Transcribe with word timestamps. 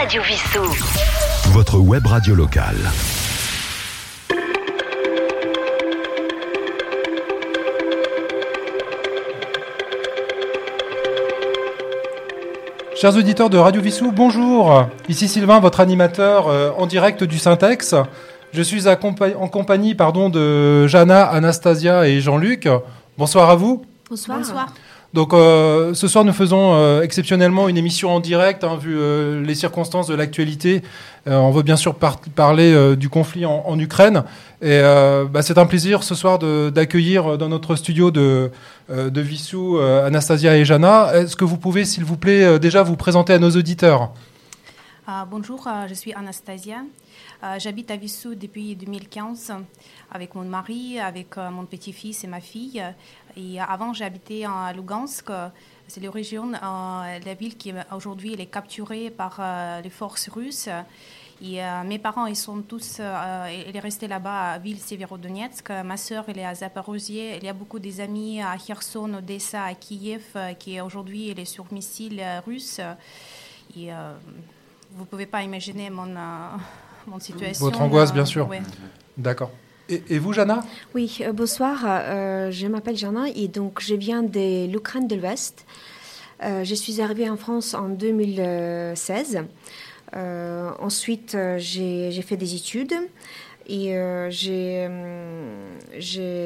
Radio 0.00 0.22
Vissou. 0.22 0.62
Votre 1.50 1.78
web 1.80 2.06
radio 2.06 2.36
locale. 2.36 2.76
Chers 12.94 13.16
auditeurs 13.16 13.50
de 13.50 13.58
Radio 13.58 13.82
Vissou, 13.82 14.12
bonjour. 14.12 14.86
Ici 15.08 15.26
Sylvain, 15.26 15.58
votre 15.58 15.80
animateur 15.80 16.46
euh, 16.46 16.70
en 16.78 16.86
direct 16.86 17.24
du 17.24 17.40
Syntex. 17.40 17.96
Je 18.52 18.62
suis 18.62 18.86
en 18.86 19.48
compagnie 19.48 19.96
pardon, 19.96 20.28
de 20.28 20.86
Jana, 20.86 21.24
Anastasia 21.26 22.06
et 22.06 22.20
Jean-Luc. 22.20 22.68
Bonsoir 23.18 23.50
à 23.50 23.56
vous. 23.56 23.84
Bonsoir. 24.08 24.38
Bonsoir. 24.38 24.68
Donc 25.14 25.32
euh, 25.32 25.94
ce 25.94 26.06
soir, 26.06 26.24
nous 26.24 26.34
faisons 26.34 26.74
euh, 26.74 27.00
exceptionnellement 27.00 27.68
une 27.68 27.78
émission 27.78 28.10
en 28.10 28.20
direct, 28.20 28.62
hein, 28.62 28.76
vu 28.76 28.94
euh, 28.98 29.42
les 29.42 29.54
circonstances 29.54 30.06
de 30.06 30.14
l'actualité. 30.14 30.82
on 31.26 31.50
veut 31.50 31.62
bien 31.62 31.76
sûr 31.76 31.94
parler 31.94 32.96
du 32.96 33.08
conflit 33.08 33.44
en, 33.44 33.78
Ukraine. 33.78 34.24
Et 34.62 34.80
bah, 35.30 35.42
c'est 35.42 35.58
un 35.58 35.66
plaisir 35.66 36.02
ce 36.02 36.14
soir 36.14 36.38
d'accueillir 36.38 37.36
dans 37.36 37.48
notre 37.48 37.76
studio 37.76 38.10
de, 38.10 38.50
de 38.88 39.20
Vissou 39.20 39.78
Anastasia 39.78 40.56
et 40.56 40.64
Jana. 40.64 41.12
Est-ce 41.14 41.36
que 41.36 41.44
vous 41.44 41.58
pouvez, 41.58 41.84
s'il 41.84 42.04
vous 42.04 42.16
plaît, 42.16 42.58
déjà 42.58 42.82
vous 42.82 42.96
présenter 42.96 43.34
à 43.34 43.38
nos 43.38 43.50
auditeurs? 43.50 44.10
Bonjour, 45.30 45.68
je 45.86 45.92
suis 45.92 46.14
Anastasia. 46.14 46.78
J'habite 47.58 47.90
à 47.90 47.96
Vissou 47.96 48.34
depuis 48.34 48.74
2015 48.74 49.52
avec 50.10 50.34
mon 50.34 50.44
mari, 50.44 50.98
avec 50.98 51.36
mon 51.36 51.66
petit-fils 51.66 52.24
et 52.24 52.26
ma 52.26 52.40
fille. 52.40 52.82
Et 53.36 53.60
avant, 53.60 53.92
j'habitais 53.92 54.44
à 54.44 54.72
Lugansk. 54.72 55.30
C'est 55.88 56.02
la 56.02 56.10
région, 56.10 56.52
euh, 56.52 57.18
la 57.24 57.34
ville 57.34 57.56
qui 57.56 57.72
aujourd'hui 57.92 58.34
est 58.34 58.46
capturée 58.46 59.08
par 59.08 59.38
euh, 59.40 59.80
les 59.80 59.88
forces 59.88 60.28
russes. 60.28 60.68
Euh, 60.68 61.84
mes 61.84 61.98
parents, 61.98 62.26
ils 62.26 62.36
sont 62.36 62.60
tous, 62.60 62.98
ils 62.98 63.76
est 63.76 63.80
resté 63.80 64.06
là-bas 64.06 64.52
à 64.52 64.58
ville 64.58 64.78
Severodonetsk. 64.78 65.70
Ma 65.70 65.96
sœur, 65.96 66.24
elle 66.28 66.40
est 66.40 66.44
à 66.44 66.54
Zaporozhye. 66.54 67.36
Il 67.38 67.44
y 67.44 67.48
a 67.48 67.54
beaucoup 67.54 67.78
des 67.78 68.02
amis 68.02 68.42
à 68.42 68.58
Kherson, 68.58 69.14
Odessa, 69.14 69.64
à 69.64 69.74
Kiev, 69.74 70.36
qui 70.58 70.78
aujourd'hui, 70.78 71.30
elle 71.30 71.40
est 71.40 71.46
sur 71.46 71.72
missiles 71.72 72.22
russes. 72.44 72.80
Et 73.74 73.90
vous 74.92 75.04
pouvez 75.06 75.26
pas 75.26 75.42
imaginer 75.42 75.88
mon, 75.90 76.14
mon 77.08 77.20
situation. 77.20 77.64
Votre 77.64 77.80
angoisse, 77.80 78.12
bien 78.12 78.24
sûr. 78.24 78.48
D'accord. 79.16 79.52
Et, 79.88 80.18
vous, 80.18 80.34
Jana? 80.34 80.64
Oui, 80.94 81.18
euh, 81.22 81.32
bonsoir. 81.32 81.84
Euh, 81.86 82.50
je 82.50 82.66
m'appelle 82.66 82.96
Jana 82.96 83.24
et 83.34 83.48
donc 83.48 83.80
je 83.80 83.94
viens 83.94 84.22
de 84.22 84.66
l'Ukraine 84.66 85.08
de 85.08 85.16
l'Ouest. 85.16 85.64
Euh, 86.44 86.62
je 86.62 86.74
suis 86.74 87.00
arrivée 87.00 87.30
en 87.30 87.38
France 87.38 87.72
en 87.72 87.88
2016. 87.88 89.44
ensuite, 90.14 91.38
j'ai 91.56 92.22
fait 92.22 92.36
des 92.36 92.54
études 92.54 92.94
et 93.66 93.94
j'ai 94.30 94.88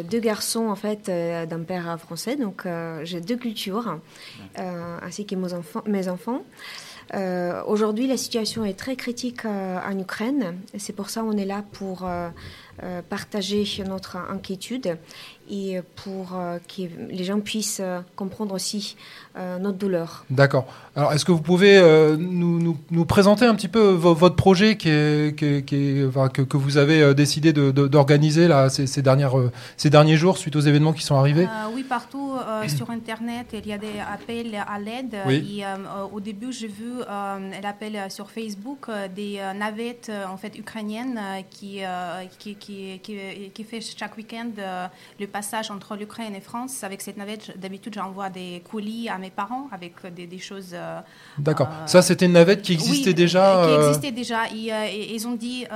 deux 0.04 0.20
garçons 0.20 0.68
en 0.68 0.76
fait 0.76 1.10
d'un 1.10 1.62
père 1.64 1.98
français, 1.98 2.36
donc 2.36 2.64
j'ai 3.02 3.20
deux 3.20 3.36
cultures 3.36 3.98
ainsi 4.56 5.26
que 5.26 5.34
mes 5.34 5.52
enfants. 5.52 5.82
Mes 5.86 6.08
enfants. 6.08 6.44
Aujourd'hui, 7.66 8.06
la 8.06 8.16
situation 8.16 8.64
est 8.64 8.78
très 8.78 8.96
critique 8.96 9.44
en 9.44 9.98
Ukraine. 9.98 10.58
C'est 10.78 10.94
pour 10.94 11.10
ça 11.10 11.22
qu'on 11.22 11.36
est 11.36 11.44
là 11.44 11.62
pour 11.72 12.04
euh, 12.04 12.28
partager 13.08 13.64
notre 13.86 14.16
inquiétude 14.16 14.96
et 15.50 15.80
pour 15.96 16.34
euh, 16.34 16.58
que 16.58 16.82
les 17.10 17.24
gens 17.24 17.40
puissent 17.40 17.80
euh, 17.82 18.00
comprendre 18.16 18.54
aussi 18.54 18.96
notre 19.60 19.78
douleur. 19.78 20.26
D'accord. 20.28 20.66
Alors, 20.94 21.14
est-ce 21.14 21.24
que 21.24 21.32
vous 21.32 21.40
pouvez 21.40 21.80
nous, 22.18 22.76
nous, 22.90 23.04
présenter 23.06 23.46
un 23.46 23.54
petit 23.54 23.66
peu 23.66 23.80
votre 23.80 24.36
projet 24.36 24.76
qui 24.76 24.90
est, 24.90 25.34
qui 25.34 25.64
que, 25.64 26.42
que, 26.42 26.56
vous 26.58 26.76
avez 26.76 27.14
décidé 27.14 27.54
d'organiser 27.54 28.46
là 28.46 28.68
ces, 28.68 29.00
dernières, 29.00 29.32
ces 29.78 29.88
derniers 29.88 30.16
jours 30.16 30.36
suite 30.36 30.54
aux 30.54 30.60
événements 30.60 30.92
qui 30.92 31.02
sont 31.02 31.16
arrivés? 31.16 31.48
Oui, 31.74 31.82
partout 31.82 32.34
sur 32.68 32.90
Internet, 32.90 33.46
il 33.54 33.66
y 33.66 33.72
a 33.72 33.78
des 33.78 33.98
appels 34.12 34.54
à 34.54 34.78
l'aide. 34.78 35.16
au 36.12 36.20
début, 36.20 36.52
j'ai 36.52 36.68
vu 36.68 36.98
l'appel 37.62 38.10
sur 38.10 38.30
Facebook 38.30 38.90
des 39.16 39.40
navettes 39.58 40.12
en 40.30 40.36
fait 40.36 40.58
ukrainiennes 40.58 41.18
qui, 41.48 41.80
qui, 42.38 42.54
qui, 42.56 42.71
qui, 43.02 43.64
fait 43.64 43.80
chaque 43.80 44.16
week-end 44.16 44.50
euh, 44.58 44.86
le 45.20 45.26
passage 45.26 45.70
entre 45.70 45.96
l'Ukraine 45.96 46.34
et 46.34 46.40
France. 46.40 46.84
Avec 46.84 47.00
cette 47.00 47.16
navette, 47.16 47.58
d'habitude, 47.58 47.94
j'envoie 47.94 48.30
des 48.30 48.62
colis 48.70 49.08
à 49.08 49.18
mes 49.18 49.30
parents 49.30 49.68
avec 49.72 49.94
des, 50.14 50.38
choses. 50.38 50.70
Euh, 50.72 51.00
D'accord. 51.38 51.68
Euh, 51.70 51.86
Ça, 51.86 52.02
c'était 52.02 52.26
une 52.26 52.32
navette 52.32 52.62
qui 52.62 52.72
existait 52.72 53.14
déjà 53.14 53.64
Qui 53.66 53.86
existait 53.86 54.12
déjà. 54.12 54.48
ils 54.48 55.26
ont 55.26 55.34
dit 55.34 55.66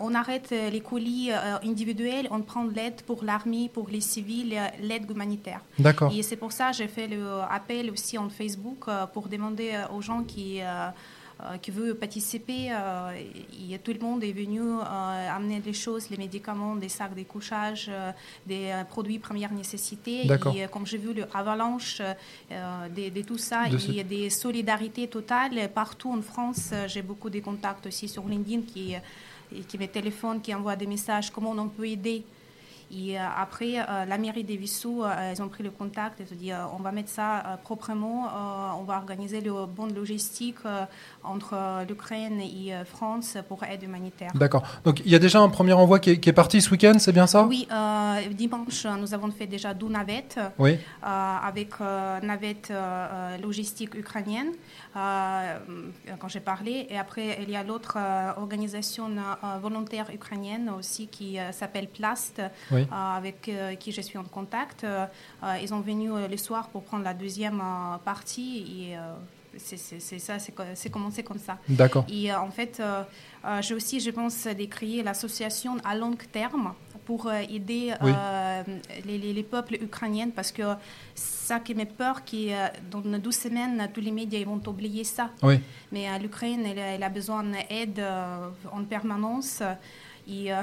on 0.00 0.14
arrête 0.14 0.50
les 0.50 0.80
colis 0.80 1.30
individuels, 1.64 2.28
on 2.30 2.40
prend 2.40 2.64
l'aide 2.64 3.02
pour 3.02 3.24
l'armée, 3.24 3.70
pour 3.72 3.88
les 3.88 4.00
civils, 4.00 4.54
l'aide 4.80 5.10
humanitaire. 5.10 5.60
D'accord. 5.78 6.12
Et 6.14 6.22
c'est 6.22 6.36
pour 6.36 6.52
ça 6.52 6.70
que 6.70 6.76
j'ai 6.76 6.88
fait 6.88 7.08
l'appel 7.08 7.90
aussi 7.90 8.18
en 8.18 8.28
Facebook 8.28 8.86
pour 9.12 9.28
demander 9.28 9.72
aux 9.94 10.00
gens 10.00 10.22
qui 10.22 10.60
euh, 10.60 10.88
qui 11.60 11.70
veut 11.70 11.94
participer. 11.94 12.70
Euh, 12.70 13.12
et 13.70 13.78
tout 13.78 13.92
le 13.92 14.00
monde 14.00 14.22
est 14.24 14.32
venu 14.32 14.60
euh, 14.60 14.84
amener 14.84 15.60
des 15.60 15.72
choses, 15.72 16.10
les 16.10 16.16
médicaments, 16.16 16.76
des 16.76 16.88
sacs 16.88 17.14
de 17.14 17.22
couchage, 17.22 17.90
des 18.46 18.72
produits 18.88 19.18
première 19.18 19.52
nécessité. 19.52 20.26
Et 20.54 20.66
comme 20.70 20.86
j'ai 20.86 20.98
vu 20.98 21.14
l'avalanche 21.14 22.00
de, 22.50 23.08
de, 23.08 23.22
tout 23.22 23.38
ça, 23.38 23.66
il 23.68 23.94
y 23.94 24.00
a 24.00 24.04
des 24.04 24.30
solidarités 24.30 25.08
totales 25.08 25.70
partout 25.74 26.12
en 26.12 26.22
France. 26.22 26.70
J'ai 26.86 27.02
beaucoup 27.02 27.30
de 27.30 27.40
contacts 27.40 27.86
aussi 27.86 28.08
sur 28.08 28.26
LinkedIn 28.26 28.62
qui, 28.62 28.94
qui 29.68 29.78
me 29.78 29.86
téléphonent, 29.86 30.40
qui 30.40 30.54
envoient 30.54 30.76
des 30.76 30.86
messages, 30.86 31.30
comment 31.30 31.52
on 31.52 31.68
peut 31.68 31.88
aider. 31.88 32.24
Et 32.92 33.18
euh, 33.18 33.22
après, 33.36 33.78
euh, 33.78 34.04
la 34.04 34.18
mairie 34.18 34.44
des 34.44 34.56
Vissou, 34.56 35.02
euh, 35.02 35.32
ils 35.34 35.42
ont 35.42 35.48
pris 35.48 35.62
le 35.62 35.70
contact 35.70 36.20
et 36.20 36.26
se 36.26 36.34
dit 36.34 36.50
on 36.78 36.82
va 36.82 36.92
mettre 36.92 37.08
ça 37.08 37.58
proprement, 37.64 38.28
on 38.78 38.84
va 38.84 38.96
organiser 38.96 39.40
le 39.40 39.66
bon 39.66 39.86
logistique 39.86 40.58
entre 41.24 41.84
l'Ukraine 41.88 42.40
et 42.40 42.72
France 42.84 43.36
pour 43.48 43.64
aide 43.64 43.82
humanitaire. 43.82 44.30
D'accord. 44.34 44.62
Donc 44.84 45.00
il 45.04 45.10
y 45.10 45.14
a 45.14 45.18
déjà 45.18 45.40
un 45.40 45.48
premier 45.48 45.72
envoi 45.72 45.98
qui 45.98 46.10
est, 46.10 46.32
parti 46.32 46.60
ce 46.60 46.70
week-end, 46.70 46.94
c'est 46.98 47.12
bien 47.12 47.26
ça? 47.26 47.44
Oui, 47.44 47.66
dimanche, 48.32 48.86
nous 49.00 49.14
avons 49.14 49.30
fait 49.30 49.46
déjà 49.46 49.74
12 49.74 49.90
navettes 49.90 50.38
oui. 50.58 50.78
avec 51.02 51.80
navettes 51.80 52.72
logistiques 53.42 53.94
ukrainiennes, 53.94 54.52
quand 54.94 56.28
j'ai 56.28 56.40
parlé. 56.40 56.86
Et 56.90 56.98
après, 56.98 57.38
il 57.42 57.50
y 57.50 57.56
a 57.56 57.62
l'autre 57.62 57.98
organisation 58.36 59.10
volontaire 59.60 60.06
ukrainienne 60.12 60.70
aussi 60.78 61.08
qui 61.08 61.38
s'appelle 61.52 61.88
Plast. 61.88 62.42
Oui. 62.70 62.81
Euh, 62.90 63.16
avec 63.16 63.48
euh, 63.48 63.74
qui 63.74 63.92
je 63.92 64.00
suis 64.00 64.18
en 64.18 64.24
contact. 64.24 64.84
Euh, 64.84 65.06
ils 65.60 65.68
sont 65.68 65.80
venus 65.80 66.12
le 66.30 66.36
soir 66.36 66.68
pour 66.68 66.82
prendre 66.82 67.04
la 67.04 67.14
deuxième 67.14 67.62
partie 68.04 68.90
et 68.92 68.96
c'est 69.58 70.18
ça, 70.18 70.38
c'est 70.38 70.90
commencé 70.90 71.22
comme 71.22 71.38
ça. 71.38 71.58
D'accord. 71.68 72.06
Et 72.08 72.32
en 72.32 72.50
fait, 72.50 72.82
j'ai 73.60 73.74
aussi, 73.74 74.00
je 74.00 74.10
pense, 74.10 74.46
décrit 74.46 75.02
l'association 75.02 75.76
à 75.84 75.94
long 75.94 76.16
terme 76.32 76.72
pour 77.04 77.30
aider 77.32 77.92
les, 79.04 79.18
les, 79.18 79.42
peuples 79.42 79.74
ukrainiens 79.74 80.30
parce 80.34 80.52
que 80.52 80.62
ça 81.14 81.60
qui 81.60 81.74
m'est 81.74 81.84
peur, 81.84 82.24
que 82.24 82.80
dans 82.90 83.18
12 83.18 83.34
semaines, 83.34 83.90
tous 83.92 84.00
les 84.00 84.12
médias 84.12 84.44
vont 84.44 84.62
oublier 84.66 85.04
ça. 85.04 85.30
Oui. 85.42 85.60
Mais 85.90 86.06
l'Ukraine, 86.18 86.64
elle, 86.64 86.78
elle, 86.78 87.02
a 87.02 87.10
besoin 87.10 87.44
d'aide 87.44 88.02
en 88.70 88.84
permanence. 88.84 89.62
Et 90.28 90.52
euh, 90.52 90.62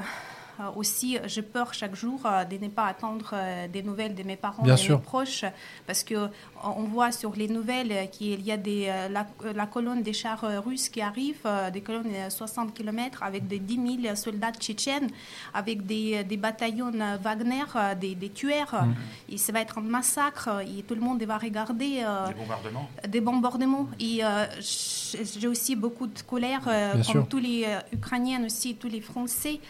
aussi, 0.76 1.18
j'ai 1.26 1.42
peur 1.42 1.74
chaque 1.74 1.94
jour 1.94 2.20
euh, 2.24 2.44
de 2.44 2.56
ne 2.56 2.68
pas 2.68 2.86
attendre 2.86 3.30
euh, 3.32 3.68
des 3.68 3.82
nouvelles 3.82 4.14
de 4.14 4.22
mes 4.22 4.36
parents 4.36 4.64
et 4.64 4.70
de 4.70 4.92
mes 4.92 4.98
proches, 4.98 5.44
parce 5.86 6.02
que 6.04 6.28
on 6.62 6.84
voit 6.84 7.12
sur 7.12 7.34
les 7.34 7.48
nouvelles 7.48 8.08
qu'il 8.10 8.42
y 8.42 8.52
a 8.52 8.56
des, 8.56 8.92
la, 9.10 9.66
colonne 9.66 10.02
des 10.02 10.12
chars 10.12 10.44
russes 10.64 10.88
qui 10.90 11.00
arrivent, 11.00 11.48
des 11.72 11.80
colonnes 11.80 12.12
de 12.26 12.30
60 12.30 12.74
km 12.74 13.22
avec 13.22 13.46
des 13.46 13.58
10 13.58 14.02
000 14.02 14.14
soldats 14.16 14.52
tchétchènes, 14.52 15.08
avec 15.54 15.86
des, 15.86 16.22
des 16.24 16.36
bataillons 16.36 16.92
Wagner, 17.22 17.64
des, 17.98 18.14
des 18.14 18.28
tueurs. 18.28 18.74
Mm. 18.74 18.94
Et 19.30 19.38
ça 19.38 19.52
va 19.52 19.60
être 19.60 19.78
un 19.78 19.82
massacre 19.82 20.60
et 20.60 20.82
tout 20.82 20.94
le 20.94 21.00
monde 21.00 21.22
va 21.22 21.38
regarder. 21.38 22.04
des 22.28 22.34
bombardements. 22.34 22.90
Des 23.08 23.20
bombardements. 23.20 23.88
Et 23.98 24.20
j'ai 24.60 25.48
aussi 25.48 25.76
beaucoup 25.76 26.06
de 26.06 26.20
colère, 26.20 26.68
comme 27.12 27.26
tous 27.26 27.38
les 27.38 27.66
Ukrainiens 27.92 28.44
aussi, 28.44 28.74
tous 28.74 28.88
les 28.88 29.00
Français. 29.00 29.60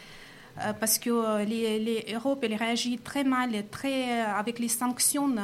Euh, 0.58 0.72
parce 0.78 0.98
que 0.98 1.10
euh, 1.10 1.44
l'Europe 2.12 2.40
elle 2.42 2.54
réagit 2.54 2.98
très 2.98 3.24
mal, 3.24 3.50
très, 3.70 4.22
euh, 4.22 4.34
avec 4.34 4.58
les 4.58 4.68
sanctions 4.68 5.34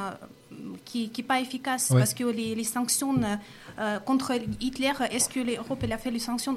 qui 0.84 1.10
sont 1.14 1.22
pas 1.22 1.40
efficaces. 1.40 1.88
Parce 1.92 2.14
que 2.14 2.24
les, 2.24 2.64
sanctions 2.64 3.14
contre 4.04 4.32
Hitler, 4.60 4.92
est-ce 5.10 5.28
que 5.28 5.40
l'Europe 5.40 5.84
a 5.90 5.98
fait 5.98 6.10
les 6.10 6.18
sanctions 6.18 6.56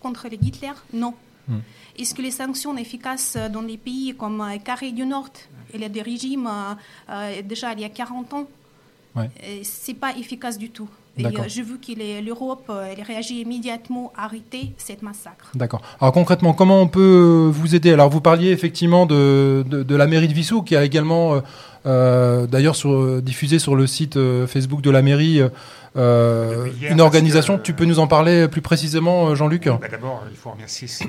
contre 0.00 0.26
Hitler? 0.32 0.72
Non. 0.92 1.14
Hmm. 1.48 1.58
Est-ce 1.96 2.12
que 2.12 2.22
les 2.22 2.32
sanctions 2.32 2.72
sont 2.72 2.76
efficaces 2.76 3.36
dans 3.52 3.62
des 3.62 3.76
pays 3.76 4.14
comme 4.16 4.44
Corée 4.64 4.92
du 4.92 5.06
Nord 5.06 5.30
Il 5.72 5.80
y 5.80 5.84
a 5.84 5.88
des 5.88 6.02
régimes 6.02 6.50
déjà 7.44 7.72
il 7.72 7.80
y 7.80 7.84
a 7.84 7.88
40 7.88 8.34
ans. 8.34 8.48
Ouais. 9.16 9.30
Ce 9.62 9.90
n'est 9.90 9.96
pas 9.96 10.14
efficace 10.16 10.58
du 10.58 10.70
tout. 10.70 10.88
Et 11.18 11.24
j'ai 11.48 11.62
vu 11.62 11.78
que 11.78 12.22
l'Europe 12.22 12.70
réagit 13.06 13.40
immédiatement 13.40 14.12
à 14.16 14.24
arrêter 14.24 14.74
cette 14.76 15.00
massacre. 15.00 15.50
D'accord. 15.54 15.80
Alors 15.98 16.12
concrètement, 16.12 16.52
comment 16.52 16.82
on 16.82 16.88
peut 16.88 17.50
vous 17.50 17.74
aider? 17.74 17.92
Alors 17.92 18.10
vous 18.10 18.20
parliez 18.20 18.50
effectivement 18.50 19.06
de, 19.06 19.64
de, 19.66 19.96
la 19.96 20.06
mairie 20.06 20.28
de 20.28 20.34
Vissou 20.34 20.62
qui 20.62 20.76
a 20.76 20.84
également 20.84 21.40
d'ailleurs 21.86 22.76
diffusé 23.22 23.58
sur 23.58 23.76
le 23.76 23.86
site 23.86 24.18
Facebook 24.46 24.82
de 24.82 24.90
la 24.90 25.00
mairie 25.00 25.40
euh, 25.96 26.70
une 26.82 27.00
organisation, 27.00 27.58
tu 27.58 27.72
peux 27.72 27.86
nous 27.86 27.98
en 27.98 28.06
parler 28.06 28.48
plus 28.48 28.60
précisément, 28.60 29.28
euh, 29.28 29.34
Jean-Luc? 29.34 29.66
Bah, 29.68 29.80
D'abord, 29.90 30.24
il 30.30 30.36
faut 30.36 30.50
remercier 30.50 30.88
ces, 30.88 31.06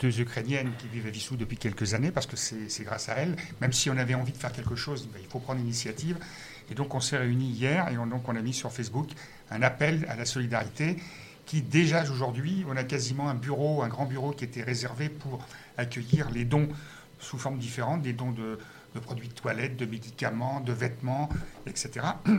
deux 0.00 0.20
Ukrainiennes 0.20 0.70
qui 0.78 0.88
vivent 0.88 1.06
à 1.06 1.10
Vissou 1.10 1.36
depuis 1.36 1.56
quelques 1.56 1.94
années, 1.94 2.10
parce 2.10 2.26
que 2.26 2.36
c'est 2.36 2.84
grâce 2.84 3.08
à 3.08 3.14
elles. 3.14 3.36
Même 3.60 3.72
si 3.72 3.90
on 3.90 3.96
avait 3.96 4.14
envie 4.14 4.32
de 4.32 4.36
faire 4.36 4.52
quelque 4.52 4.74
chose, 4.74 5.08
bah, 5.12 5.18
il 5.22 5.28
faut 5.28 5.38
prendre 5.38 5.60
l'initiative. 5.60 6.16
Et 6.70 6.74
donc, 6.74 6.94
on 6.94 7.00
s'est 7.00 7.18
réunis 7.18 7.50
hier 7.50 7.88
et 7.88 7.98
on, 7.98 8.06
donc 8.06 8.28
on 8.28 8.36
a 8.36 8.40
mis 8.40 8.54
sur 8.54 8.72
Facebook 8.72 9.10
un 9.50 9.62
appel 9.62 10.06
à 10.08 10.16
la 10.16 10.24
solidarité 10.24 10.96
qui, 11.46 11.62
déjà 11.62 12.02
aujourd'hui, 12.10 12.64
on 12.68 12.76
a 12.76 12.84
quasiment 12.84 13.28
un 13.28 13.34
bureau, 13.34 13.82
un 13.82 13.88
grand 13.88 14.06
bureau 14.06 14.32
qui 14.32 14.44
était 14.44 14.62
réservé 14.62 15.08
pour 15.08 15.46
accueillir 15.76 16.30
les 16.30 16.44
dons 16.44 16.68
sous 17.18 17.38
formes 17.38 17.58
différentes, 17.58 18.02
des 18.02 18.12
dons 18.12 18.32
de, 18.32 18.58
de 18.94 19.00
produits 19.00 19.28
de 19.28 19.34
toilette, 19.34 19.76
de 19.76 19.86
médicaments, 19.86 20.60
de 20.60 20.72
vêtements, 20.72 21.28
etc. 21.66 22.06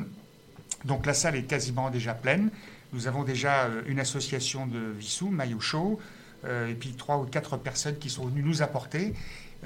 Donc 0.86 1.06
la 1.06 1.14
salle 1.14 1.36
est 1.36 1.44
quasiment 1.44 1.90
déjà 1.90 2.14
pleine. 2.14 2.50
Nous 2.94 3.08
avons 3.08 3.24
déjà 3.24 3.66
euh, 3.66 3.82
une 3.88 4.00
association 4.00 4.68
de 4.68 4.80
Vissou, 4.80 5.30
Maillot 5.30 5.60
Show, 5.60 6.00
euh, 6.46 6.68
et 6.68 6.76
puis 6.76 6.92
trois 6.92 7.18
ou 7.18 7.26
quatre 7.26 7.58
personnes 7.58 7.98
qui 7.98 8.10
sont 8.10 8.26
venues 8.26 8.44
nous 8.44 8.62
apporter. 8.62 9.14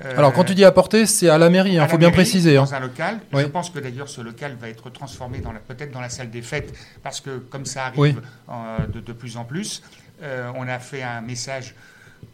Euh, 0.05 0.17
Alors 0.17 0.33
quand 0.33 0.43
tu 0.43 0.55
dis 0.55 0.65
apporter, 0.65 1.05
c'est 1.05 1.29
à 1.29 1.37
la 1.37 1.49
mairie, 1.49 1.73
il 1.73 1.79
hein, 1.79 1.87
faut 1.87 1.97
bien 1.97 2.11
préciser. 2.11 2.55
Dans 2.55 2.73
hein. 2.73 2.77
un 2.77 2.79
local. 2.79 3.19
Je 3.33 3.45
pense 3.45 3.69
que 3.69 3.79
d'ailleurs 3.79 4.09
ce 4.09 4.21
local 4.21 4.55
va 4.59 4.69
être 4.69 4.89
transformé 4.89 5.41
peut-être 5.67 5.91
dans 5.91 6.01
la 6.01 6.09
salle 6.09 6.29
des 6.29 6.41
fêtes, 6.41 6.73
parce 7.03 7.21
que 7.21 7.37
comme 7.37 7.65
ça 7.65 7.85
arrive 7.85 8.21
de, 8.93 9.13
plus 9.13 9.37
en 9.37 9.45
plus, 9.45 9.83
on 10.21 10.67
a 10.67 10.79
fait 10.79 11.03
un 11.03 11.21
message 11.21 11.75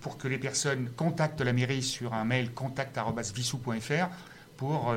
pour 0.01 0.17
que 0.17 0.27
les 0.27 0.37
personnes 0.37 0.89
contactent 0.95 1.41
la 1.41 1.53
mairie 1.53 1.83
sur 1.83 2.13
un 2.13 2.25
mail 2.25 2.51
contact.vissou.fr 2.51 4.07
pour 4.57 4.95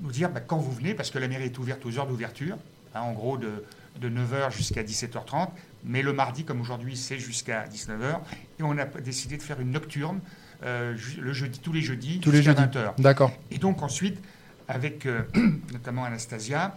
nous 0.00 0.10
dire 0.10 0.30
bah, 0.30 0.40
quand 0.40 0.58
vous 0.58 0.72
venez, 0.72 0.94
parce 0.94 1.10
que 1.10 1.18
la 1.18 1.28
mairie 1.28 1.44
est 1.44 1.58
ouverte 1.58 1.84
aux 1.84 1.98
heures 1.98 2.06
d'ouverture. 2.06 2.56
Hein, 2.94 3.00
en 3.00 3.12
gros 3.12 3.36
de, 3.38 3.64
9h 4.00 4.52
jusqu'à 4.52 4.82
17h30. 4.82 5.48
Mais 5.84 6.02
le 6.02 6.12
mardi, 6.12 6.44
comme 6.44 6.60
aujourd'hui, 6.60 6.96
c'est 6.96 7.18
jusqu'à 7.18 7.64
19h. 7.66 8.20
Et 8.58 8.62
on 8.62 8.78
a 8.78 8.84
décidé 8.84 9.36
de 9.36 9.42
faire 9.42 9.60
une 9.60 9.72
nocturne 9.72 10.20
euh, 10.64 10.96
le 11.20 11.32
jeudi, 11.32 11.60
tous 11.60 11.72
les 11.72 11.82
jeudis 11.82 12.20
tous 12.20 12.32
jusqu'à 12.32 12.54
20h. 12.54 13.00
D'accord. 13.00 13.32
Et 13.50 13.58
donc 13.58 13.82
ensuite, 13.82 14.20
avec 14.66 15.06
euh, 15.06 15.22
notamment 15.72 16.04
Anastasia 16.04 16.74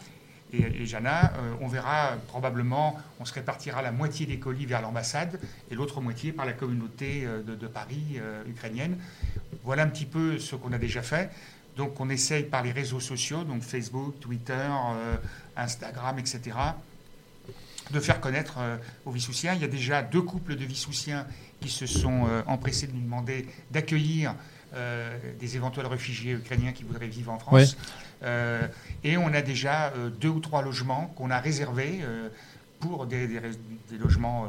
et, 0.53 0.85
Jana, 0.85 1.33
euh, 1.33 1.53
on 1.61 1.67
verra 1.67 2.17
probablement, 2.27 2.99
on 3.19 3.25
se 3.25 3.33
répartira 3.33 3.81
la 3.81 3.91
moitié 3.91 4.25
des 4.25 4.37
colis 4.37 4.65
vers 4.65 4.81
l'ambassade 4.81 5.39
et 5.71 5.75
l'autre 5.75 6.01
moitié 6.01 6.31
par 6.31 6.45
la 6.45 6.53
communauté 6.53 7.25
de, 7.47 7.55
de 7.55 7.67
Paris 7.67 8.19
ukrainienne. 8.47 8.97
Voilà 9.63 9.83
un 9.83 9.87
petit 9.87 10.05
peu 10.05 10.37
ce 10.39 10.55
qu'on 10.55 10.73
a 10.73 10.77
déjà 10.77 11.01
fait. 11.01 11.31
Donc 11.77 11.99
on 12.01 12.09
essaye 12.09 12.43
par 12.43 12.63
les 12.63 12.73
réseaux 12.73 12.99
sociaux, 12.99 13.45
donc 13.45 13.61
Facebook, 13.61 14.19
Twitter, 14.19 14.67
Instagram, 15.55 16.19
etc., 16.19 16.51
de 17.91 17.99
faire 17.99 18.21
connaître 18.21 18.57
euh, 18.59 18.77
aux 19.05 19.11
Vissoussiens. 19.11 19.53
Il 19.53 19.61
y 19.61 19.65
a 19.65 19.67
déjà 19.67 20.01
deux 20.01 20.21
couples 20.21 20.55
de 20.55 20.65
Vissoussiens 20.65 21.25
qui 21.59 21.69
se 21.69 21.85
sont 21.85 22.27
euh, 22.27 22.41
empressés 22.47 22.87
de 22.87 22.93
nous 22.93 23.01
demander 23.01 23.47
d'accueillir 23.71 24.35
euh, 24.73 25.17
des 25.39 25.55
éventuels 25.55 25.87
réfugiés 25.87 26.33
ukrainiens 26.33 26.71
qui 26.71 26.83
voudraient 26.83 27.07
vivre 27.07 27.31
en 27.31 27.39
France. 27.39 27.75
et 29.03 29.17
on 29.17 29.33
a 29.33 29.41
déjà 29.41 29.93
deux 30.19 30.29
ou 30.29 30.39
trois 30.39 30.61
logements 30.61 31.07
qu'on 31.15 31.31
a 31.31 31.39
réservés 31.39 32.01
pour 32.79 33.07
des, 33.07 33.27
des 33.27 33.97
logements 33.97 34.47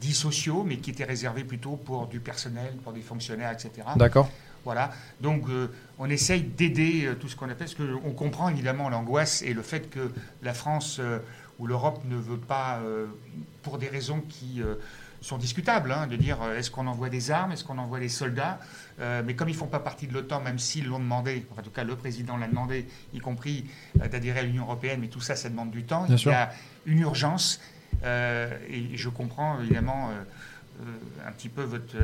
dits 0.00 0.14
sociaux, 0.14 0.64
mais 0.64 0.76
qui 0.76 0.90
étaient 0.90 1.04
réservés 1.04 1.44
plutôt 1.44 1.76
pour 1.76 2.06
du 2.06 2.20
personnel, 2.20 2.72
pour 2.84 2.92
des 2.92 3.02
fonctionnaires, 3.02 3.52
etc. 3.52 3.88
D'accord. 3.96 4.30
Voilà. 4.66 4.90
Donc, 5.20 5.48
euh, 5.48 5.68
on 5.96 6.10
essaye 6.10 6.42
d'aider 6.42 7.06
euh, 7.06 7.14
tout 7.14 7.28
ce 7.28 7.36
qu'on 7.36 7.46
appelle, 7.48 7.68
parce 7.68 7.76
qu'on 7.76 8.10
comprend 8.10 8.48
évidemment 8.48 8.90
l'angoisse 8.90 9.42
et 9.42 9.54
le 9.54 9.62
fait 9.62 9.88
que 9.88 10.10
la 10.42 10.54
France 10.54 10.96
euh, 10.98 11.20
ou 11.58 11.66
l'Europe 11.66 12.02
ne 12.04 12.16
veut 12.16 12.38
pas, 12.38 12.80
pour 13.62 13.78
des 13.78 13.88
raisons 13.88 14.20
qui 14.28 14.62
sont 15.20 15.38
discutables, 15.38 15.90
hein, 15.90 16.06
de 16.06 16.16
dire 16.16 16.38
est-ce 16.56 16.70
qu'on 16.70 16.86
envoie 16.86 17.08
des 17.08 17.30
armes, 17.30 17.52
est-ce 17.52 17.64
qu'on 17.64 17.78
envoie 17.78 17.98
des 17.98 18.08
soldats, 18.10 18.60
mais 19.24 19.34
comme 19.34 19.48
ils 19.48 19.52
ne 19.52 19.58
font 19.58 19.66
pas 19.66 19.80
partie 19.80 20.06
de 20.06 20.12
l'OTAN, 20.12 20.40
même 20.40 20.58
s'ils 20.58 20.86
l'ont 20.86 20.98
demandé, 20.98 21.46
en 21.56 21.62
tout 21.62 21.70
cas 21.70 21.84
le 21.84 21.96
président 21.96 22.36
l'a 22.36 22.46
demandé, 22.46 22.86
y 23.14 23.18
compris 23.18 23.64
d'adhérer 23.94 24.40
à 24.40 24.42
l'Union 24.42 24.64
européenne, 24.64 25.00
mais 25.00 25.08
tout 25.08 25.20
ça, 25.20 25.34
ça 25.34 25.48
demande 25.48 25.70
du 25.70 25.84
temps. 25.84 26.06
il 26.08 26.22
y 26.26 26.30
a 26.30 26.52
une 26.84 27.00
urgence, 27.00 27.60
et 28.04 28.94
je 28.94 29.08
comprends 29.08 29.60
évidemment 29.60 30.10
un 31.26 31.32
petit 31.32 31.48
peu 31.48 31.62
votre 31.62 31.96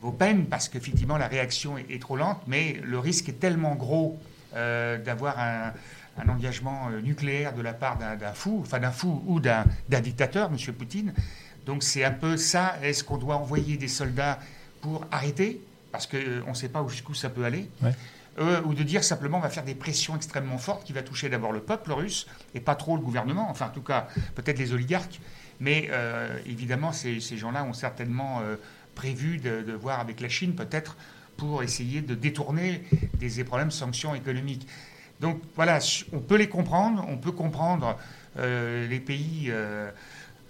vos 0.00 0.12
peines, 0.12 0.46
parce 0.46 0.68
qu'effectivement 0.68 1.16
la 1.16 1.28
réaction 1.28 1.76
est, 1.78 2.00
trop 2.00 2.16
lente, 2.16 2.40
mais 2.46 2.80
le 2.84 2.98
risque 2.98 3.28
est 3.28 3.40
tellement 3.40 3.74
gros 3.74 4.20
euh, 4.56 4.98
d'avoir 4.98 5.38
un, 5.38 5.72
engagement 6.28 6.88
euh, 6.90 7.00
nucléaire 7.00 7.54
de 7.54 7.62
la 7.62 7.72
part 7.72 7.98
d'un 7.98 8.32
fou, 8.32 8.60
enfin 8.62 8.80
d'un 8.80 8.90
fou 8.90 9.22
ou 9.26 9.40
d'un 9.40 9.64
dictateur, 9.88 10.50
M. 10.50 10.74
Poutine. 10.74 11.12
Donc 11.66 11.82
c'est 11.82 12.04
un 12.04 12.12
peu 12.12 12.36
ça. 12.36 12.76
Est-ce 12.82 13.04
qu'on 13.04 13.18
doit 13.18 13.36
envoyer 13.36 13.76
des 13.76 13.88
soldats 13.88 14.38
pour 14.80 15.06
arrêter? 15.10 15.60
Parce 15.92 16.06
qu'on 16.06 16.16
euh, 16.16 16.42
ne 16.46 16.54
sait 16.54 16.68
pas 16.68 16.84
jusqu'où 16.88 17.14
ça 17.14 17.28
peut 17.28 17.44
aller. 17.44 17.68
ou 18.64 18.74
de 18.74 18.82
dire 18.84 19.02
simplement 19.02 19.38
on 19.38 19.40
va 19.40 19.50
faire 19.50 19.64
des 19.64 19.74
pressions 19.74 20.14
extrêmement 20.14 20.58
fortes 20.58 20.84
qui 20.84 20.92
va 20.92 21.02
toucher 21.02 21.28
d'abord 21.28 21.52
le 21.52 21.60
peuple 21.60 21.92
russe 21.92 22.26
et 22.54 22.60
pas 22.60 22.76
trop 22.76 22.96
le 22.96 23.02
gouvernement, 23.02 23.50
enfin 23.50 23.66
en 23.66 23.70
tout 23.70 23.82
cas 23.82 24.06
peut-être 24.36 24.58
les 24.58 24.72
oligarques, 24.72 25.20
mais 25.58 25.90
évidemment 26.46 26.92
ces, 26.92 27.18
gens-là 27.18 27.64
ont 27.64 27.72
certainement 27.72 28.40
prévu 28.94 29.38
de, 29.38 29.72
voir 29.72 29.98
avec 29.98 30.20
la 30.20 30.28
Chine 30.28 30.54
peut-être 30.54 30.96
pour 31.36 31.64
essayer 31.64 32.00
de 32.00 32.14
détourner 32.14 32.84
des 33.14 33.44
problèmes 33.44 33.68
de 33.68 33.72
sanctions 33.72 34.14
économiques. 34.14 34.68
Donc 35.20 35.40
voilà, 35.56 35.78
on 36.12 36.20
peut 36.20 36.36
les 36.36 36.48
comprendre, 36.48 37.04
on 37.08 37.16
peut 37.16 37.32
comprendre 37.32 37.96
euh, 38.38 38.86
les 38.86 39.00
pays 39.00 39.46
euh, 39.48 39.90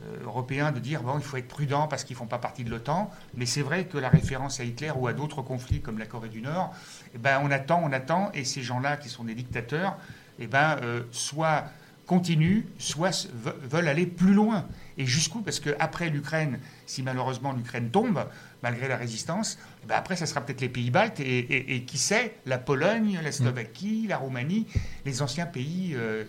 euh, 0.03 0.25
européens 0.25 0.73
de 0.73 0.79
dire 0.79 1.03
bon, 1.03 1.19
il 1.19 1.25
faut 1.25 1.39
être 1.39 1.49
prudent 1.49 1.89
parce 1.89 2.05
qu'ils 2.05 2.15
ne 2.15 2.19
font 2.19 2.27
pas 2.27 2.39
partie 2.39 2.65
de 2.65 2.71
l'OTAN, 2.71 3.11
mais 3.35 3.47
c'est 3.47 3.63
vrai 3.63 3.85
que 3.85 3.97
la 3.97 4.11
référence 4.11 4.61
à 4.61 4.65
Hitler 4.65 4.93
ou 4.95 5.07
à 5.07 5.15
d'autres 5.15 5.43
conflits 5.43 5.81
comme 5.81 5.99
la 5.99 6.07
Corée 6.07 6.29
du 6.29 6.43
Nord, 6.43 6.75
eh 7.15 7.19
ben, 7.19 7.41
on 7.43 7.51
attend, 7.51 7.81
on 7.83 7.93
attend, 7.93 8.31
et 8.35 8.45
ces 8.45 8.63
gens-là 8.63 8.97
qui 8.99 9.09
sont 9.09 9.25
des 9.25 9.35
dictateurs, 9.35 9.97
eh 10.39 10.47
ben, 10.47 10.77
soit 11.11 11.65
continuent, 12.07 12.63
soit 12.79 13.29
veulent 13.35 13.89
aller 13.89 14.07
plus 14.07 14.33
loin. 14.33 14.67
Et 14.97 15.07
jusqu'où? 15.07 15.41
Parce 15.43 15.61
qu'après 15.61 16.11
l'Ukraine, 16.11 16.59
si 16.87 17.03
malheureusement 17.03 17.53
l'Ukraine 17.53 17.91
tombe, 17.91 18.25
malgré 18.63 18.89
la 18.89 18.97
résistance, 18.97 19.59
ben 19.87 19.95
après, 19.97 20.17
ça 20.17 20.27
sera 20.27 20.41
peut-être 20.41 20.61
les 20.61 20.69
pays 20.69 20.91
baltes 20.91 21.21
et, 21.21 21.85
qui 21.87 21.99
sait, 21.99 22.35
la 22.47 22.59
Pologne, 22.59 23.19
la 23.23 23.33
Slovaquie, 23.33 24.07
la 24.09 24.17
Roumanie, 24.19 24.67
les 25.05 25.23
anciens 25.23 25.47
pays 25.47 25.95
euh, 25.95 26.25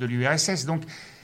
de 0.00 0.06
l'URSS. 0.06 0.64
Donc, 0.64 0.82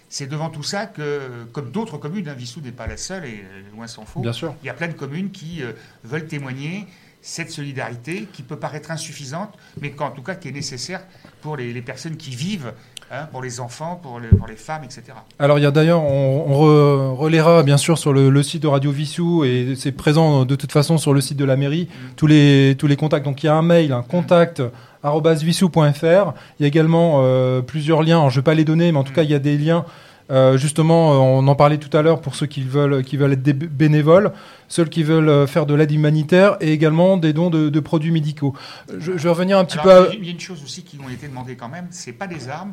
c'est 0.09 0.27
devant 0.27 0.51
tout 0.51 0.63
ça 0.63 0.87
que, 0.87 1.45
comme 1.53 1.71
d'autres 1.71 1.97
communes, 1.97 2.29
hein, 2.29 2.35
Vissou 2.35 2.61
n'est 2.61 2.73
pas 2.73 2.87
la 2.87 2.99
seule, 2.99 3.25
et 3.25 3.43
euh, 3.43 3.63
loin 3.75 3.87
s'en 3.87 4.05
faut, 4.05 4.21
Bien 4.21 4.33
sûr. 4.33 4.55
il 4.63 4.67
y 4.67 4.71
a 4.71 4.75
plein 4.75 4.89
de 4.89 4.93
communes 4.93 5.31
qui 5.31 5.63
euh, 5.63 5.73
veulent 6.05 6.27
témoigner 6.27 6.87
cette 7.23 7.51
solidarité 7.51 8.29
qui 8.33 8.43
peut 8.43 8.59
paraître 8.59 8.91
insuffisante, 8.91 9.57
mais 9.81 9.95
en 10.01 10.11
tout 10.11 10.23
cas 10.23 10.35
qui 10.35 10.49
est 10.49 10.53
nécessaire 10.53 11.05
pour 11.41 11.57
les 11.57 11.81
personnes 11.81 12.17
qui 12.17 12.35
vivent 12.35 12.75
Hein, 13.15 13.29
pour 13.31 13.43
les 13.43 13.61
enfants, 13.61 14.01
pour, 14.03 14.19
pour, 14.39 14.47
les 14.47 14.57
femmes, 14.57 14.85
etc. 14.85 15.03
Alors 15.39 15.59
il 15.59 15.63
y 15.63 15.67
a 15.67 15.71
d'ailleurs, 15.71 16.03
on, 16.03 16.47
on 16.49 17.15
relaiera 17.15 17.63
bien 17.63 17.77
sûr 17.77 17.99
sur 17.99 18.15
le, 18.15 18.43
site 18.43 18.63
de 18.63 18.69
Radio 18.69 18.91
Vissou 18.91 19.45
et 19.45 19.75
c'est 19.77 19.93
présent 19.93 20.47
de 20.47 20.57
toute 20.57 20.73
façon 20.73 20.97
sur 20.97 21.13
le 21.13 21.21
site 21.21 21.37
de 21.37 21.45
la 21.45 21.57
mairie 21.57 21.91
mm. 21.91 22.15
tous 22.17 22.27
les 22.27 22.75
tous 22.79 22.87
les 22.87 22.97
contacts. 22.97 23.27
Donc 23.27 23.43
il 23.43 23.47
y 23.47 23.49
a 23.51 23.55
un 23.55 23.61
mail, 23.61 23.93
un 23.93 24.01
contact 24.01 24.63
vissou.fr. 25.05 26.33
Il 26.59 26.63
y 26.63 26.65
a 26.65 26.69
également 26.69 27.21
euh, 27.23 27.61
plusieurs 27.61 28.03
liens. 28.03 28.31
je 28.31 28.37
ne 28.37 28.41
vais 28.41 28.45
pas 28.45 28.55
les 28.55 28.65
donner, 28.65 28.91
mais 28.93 28.99
en 28.99 29.05
tout 29.05 29.13
mm. 29.13 29.17
cas 29.17 29.23
il 29.25 29.31
y 29.31 29.35
a 29.35 29.39
des 29.39 29.59
liens. 29.59 29.85
Euh, 30.31 30.57
justement, 30.57 31.11
on 31.11 31.47
en 31.47 31.55
parlait 31.55 31.77
tout 31.77 31.95
à 31.95 32.01
l'heure 32.01 32.23
pour 32.23 32.35
ceux 32.35 32.47
qui 32.47 32.63
veulent, 32.63 33.05
qui 33.05 33.19
veulent 33.19 33.35
être 33.35 33.43
des 33.43 33.53
bénévoles, 33.53 34.33
ceux 34.69 34.87
qui 34.87 35.03
veulent 35.03 35.29
euh, 35.29 35.47
faire 35.47 35.67
de 35.67 35.75
l'aide 35.75 35.91
humanitaire 35.91 36.57
et 36.61 36.73
également 36.73 37.19
des 37.19 37.35
dons 37.35 37.51
de, 37.51 37.81
produits 37.81 38.13
médicaux. 38.13 38.55
Je, 38.99 39.13
vais 39.13 39.29
revenir 39.29 39.59
un 39.59 39.65
petit 39.67 39.79
peu. 39.79 39.91
À... 39.91 40.07
Il 40.13 40.25
y 40.25 40.29
a 40.29 40.31
une 40.31 40.41
chose 40.41 40.63
aussi 40.63 40.85
qui 40.85 40.99
ont 41.05 41.11
été 41.11 41.29
demandées 41.29 41.57
quand 41.57 41.69
même, 41.69 41.89
c'est 41.91 42.13
pas 42.13 42.27
des 42.27 42.49
armes, 42.49 42.73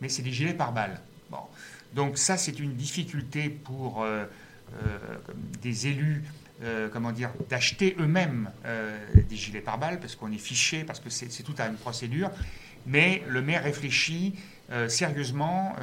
mais 0.00 0.08
c'est 0.08 0.22
des 0.22 0.32
gilets 0.32 0.54
pare-balles. 0.54 1.00
Bon. 1.30 1.38
Donc 1.94 2.18
ça, 2.18 2.36
c'est 2.36 2.58
une 2.58 2.74
difficulté 2.74 3.48
pour 3.48 4.02
euh, 4.02 4.24
euh, 4.84 4.98
des 5.62 5.86
élus, 5.86 6.24
euh, 6.62 6.88
comment 6.92 7.12
dire, 7.12 7.30
d'acheter 7.48 7.96
eux-mêmes 7.98 8.50
des 9.28 9.36
gilets 9.36 9.60
pare-balles, 9.60 10.00
parce 10.00 10.16
qu'on 10.16 10.32
est 10.32 10.38
fiché, 10.38 10.84
parce 10.84 11.00
que 11.00 11.10
c'est 11.10 11.42
tout 11.42 11.54
à 11.58 11.66
une 11.66 11.76
procédure. 11.76 12.30
Mais 12.86 13.22
le 13.28 13.42
maire 13.42 13.64
réfléchit 13.64 14.34
sérieusement 14.88 15.74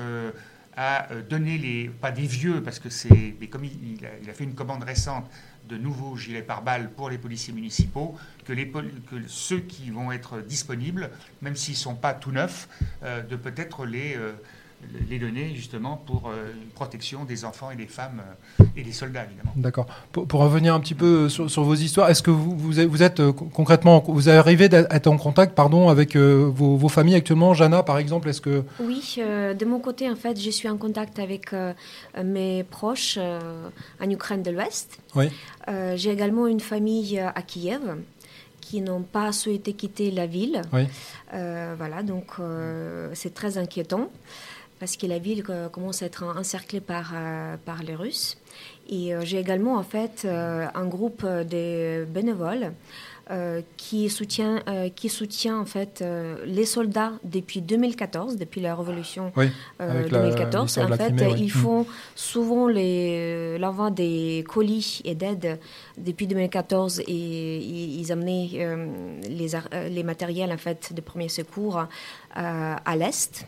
à 0.78 1.08
donner 1.30 1.58
les, 1.58 1.90
pas 1.90 2.12
des 2.12 2.26
vieux, 2.26 2.62
parce 2.62 2.80
que 2.80 2.90
c'est, 2.90 3.36
mais 3.40 3.48
comme 3.48 3.66
il, 3.66 4.06
a, 4.30 4.34
fait 4.34 4.44
une 4.44 4.56
commande 4.56 4.84
récente 4.84 5.30
de 5.68 5.78
nouveaux 5.78 6.16
gilets 6.16 6.42
pare-balles 6.42 6.92
pour 6.92 7.10
les 7.10 7.18
policiers 7.18 7.54
municipaux, 7.54 8.16
que, 8.46 8.54
les, 8.54 8.70
que 8.70 9.16
ceux 9.28 9.60
qui 9.60 9.90
vont 9.90 10.12
être 10.12 10.42
disponibles, 10.42 11.10
même 11.42 11.56
s'ils 11.56 11.74
ne 11.74 11.80
sont 11.80 11.96
pas 11.96 12.14
tout 12.14 12.32
neufs, 12.32 12.68
euh, 13.04 13.22
de 13.22 13.36
peut-être 13.36 13.86
les, 13.86 14.16
euh, 14.16 14.34
les 15.10 15.20
donner 15.20 15.54
justement 15.56 16.02
pour 16.06 16.32
une 16.32 16.70
protection 16.70 17.24
des 17.24 17.46
enfants 17.46 17.72
et 17.72 17.76
des 17.76 17.88
femmes 17.88 18.22
et 18.76 18.84
des 18.84 18.92
soldats 18.92 19.26
évidemment. 19.26 19.52
D'accord. 19.56 19.86
Pour, 20.12 20.42
revenir 20.42 20.74
un 20.74 20.80
petit 20.80 20.94
peu 20.94 21.30
sur, 21.30 21.64
vos 21.64 21.76
histoires, 21.76 22.10
est-ce 22.10 22.24
que 22.24 22.32
vous, 22.32 22.58
vous 22.58 23.04
êtes, 23.04 23.22
concrètement, 23.32 24.04
vous 24.08 24.30
arrivez 24.30 24.74
à 24.74 24.96
être 24.96 25.08
en 25.08 25.18
contact 25.18 25.56
pardon, 25.56 25.90
avec 25.90 26.16
vos, 26.16 26.90
familles 26.90 27.16
actuellement? 27.16 27.54
Jana 27.54 27.84
par 27.84 27.98
exemple, 27.98 28.30
est-ce 28.30 28.42
que... 28.42 28.64
Oui, 28.80 29.16
de 29.18 29.66
mon 29.66 29.80
côté 29.80 30.10
en 30.10 30.16
fait, 30.16 30.40
je 30.40 30.50
suis 30.50 30.70
en 30.70 30.78
contact 30.78 31.20
avec 31.20 31.52
mes 32.24 32.64
proches 32.64 33.18
en 33.18 34.10
Ukraine 34.10 34.44
de 34.44 34.52
l'Ouest. 34.52 35.00
Oui. 35.16 35.30
J'ai 35.96 36.12
également 36.12 36.48
une 36.48 36.60
famille 36.60 37.20
à 37.20 37.42
Kiev 37.42 37.82
qui 38.66 38.82
n'ont 38.82 39.04
pas 39.04 39.32
souhaité 39.32 39.74
quitter 39.74 40.10
la 40.10 40.26
ville. 40.26 40.62
Euh, 41.34 41.76
voilà, 41.78 42.02
donc 42.02 42.26
euh, 42.40 43.12
c'est 43.14 43.34
très 43.34 43.58
inquiétant 43.58 44.10
parce 44.80 44.98
que 44.98 45.08
la 45.08 45.20
ville 45.20 45.44
euh, 45.50 45.70
commence 45.70 46.02
à 46.04 46.08
être 46.08 46.24
encerclée 46.24 46.82
par, 46.82 47.14
par 47.66 47.84
les 47.84 47.96
Russes. 47.96 48.38
Et 48.88 49.14
j'ai 49.24 49.40
également 49.40 49.78
en 49.78 49.84
fait 49.84 50.26
un 50.26 50.86
groupe 50.86 51.26
de 51.26 52.06
bénévoles 52.06 52.72
euh, 53.32 53.62
qui 53.76 54.08
soutient, 54.12 54.62
euh, 54.70 54.90
qui 54.90 55.10
soutient 55.10 55.60
en 55.60 55.66
fait 55.66 56.04
euh, 56.04 56.46
les 56.46 56.66
soldats 56.66 57.14
depuis 57.24 57.60
2014, 57.60 58.38
depuis 58.38 58.62
la 58.62 58.76
révolution 58.76 59.32
2014. 59.80 60.78
en 60.78 60.88
fait, 60.90 61.12
ils 61.36 61.50
font 61.50 61.88
souvent 62.14 62.68
l'envoi 62.68 63.90
des 63.90 64.46
colis 64.48 65.02
et 65.06 65.16
d'aide 65.16 65.60
depuis 65.98 66.28
2014 66.28 67.00
et 67.00 67.58
ils, 67.58 68.12
amenaient 68.12 68.78
les, 69.28 69.48
les 69.90 70.04
matériels 70.04 70.52
en 70.52 70.58
fait 70.58 70.94
de 70.94 71.02
premiers 71.02 71.30
secours 71.30 71.84
à 72.36 72.96
l'est. 72.96 73.48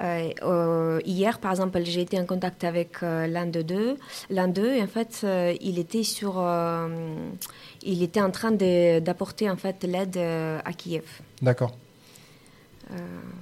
Hier, 0.00 1.38
par 1.38 1.50
exemple, 1.50 1.80
j'ai 1.84 2.02
été 2.02 2.20
en 2.20 2.26
contact 2.26 2.64
avec 2.64 3.00
l'un 3.02 3.46
d'eux, 3.46 3.96
l'un 4.30 4.48
d'eux, 4.48 4.80
en 4.80 4.86
fait, 4.86 5.26
il 5.60 5.78
était 5.78 6.02
sur, 6.02 6.38
il 7.86 8.02
était 8.02 8.20
en 8.20 8.30
train 8.30 8.52
d'apporter 8.52 9.48
en 9.48 9.56
fait 9.56 9.84
l'aide 9.84 10.16
euh, 10.16 10.58
à 10.64 10.72
Kiev. 10.72 11.04
D'accord. 11.40 11.76
Euh, 12.92 12.96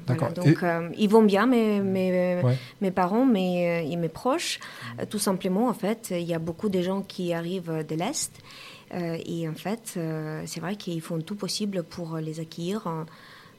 D'accord. 0.06 0.32
Donc, 0.32 0.62
euh, 0.62 0.88
ils 0.96 1.08
vont 1.08 1.22
bien, 1.22 1.46
mes, 1.46 1.80
mes, 1.80 2.40
mes 2.80 2.90
parents, 2.90 3.26
mes, 3.26 3.90
et 3.90 3.96
mes 3.96 4.08
proches. 4.08 4.58
tout 5.10 5.18
simplement, 5.18 5.68
en 5.68 5.74
fait, 5.74 6.08
il 6.12 6.22
y 6.22 6.34
a 6.34 6.38
beaucoup 6.38 6.68
de 6.68 6.80
gens 6.80 7.02
qui 7.02 7.32
arrivent 7.34 7.84
de 7.86 7.94
l'Est. 7.94 8.32
et 8.92 9.48
en 9.48 9.54
fait, 9.54 9.98
c'est 10.46 10.60
vrai 10.60 10.76
qu'ils 10.76 11.02
font 11.02 11.20
tout 11.20 11.34
possible 11.34 11.82
pour 11.82 12.16
les 12.16 12.40
accueillir 12.40 12.86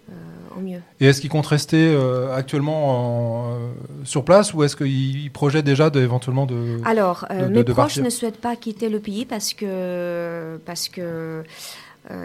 euh, 0.10 0.62
mieux. 0.62 0.82
Et 1.00 1.08
est-ce 1.08 1.22
qu'ils 1.22 1.30
comptent 1.30 1.48
rester 1.48 1.94
euh, 1.94 2.34
actuellement 2.34 3.48
euh, 3.48 3.72
sur 4.04 4.24
place 4.24 4.54
ou 4.54 4.64
est-ce 4.64 4.76
qu'ils 4.76 5.32
projettent 5.32 5.66
déjà 5.66 5.90
éventuellement 5.96 6.46
de 6.46 6.80
Alors, 6.86 7.26
mes 7.50 7.64
proches 7.64 7.98
ne 7.98 8.10
souhaitent 8.10 8.42
pas 8.42 8.56
quitter 8.56 8.90
le 8.90 9.00
pays 9.00 9.26
parce 9.26 9.54
que 9.54 10.60
parce 10.66 10.90
que 10.90 11.44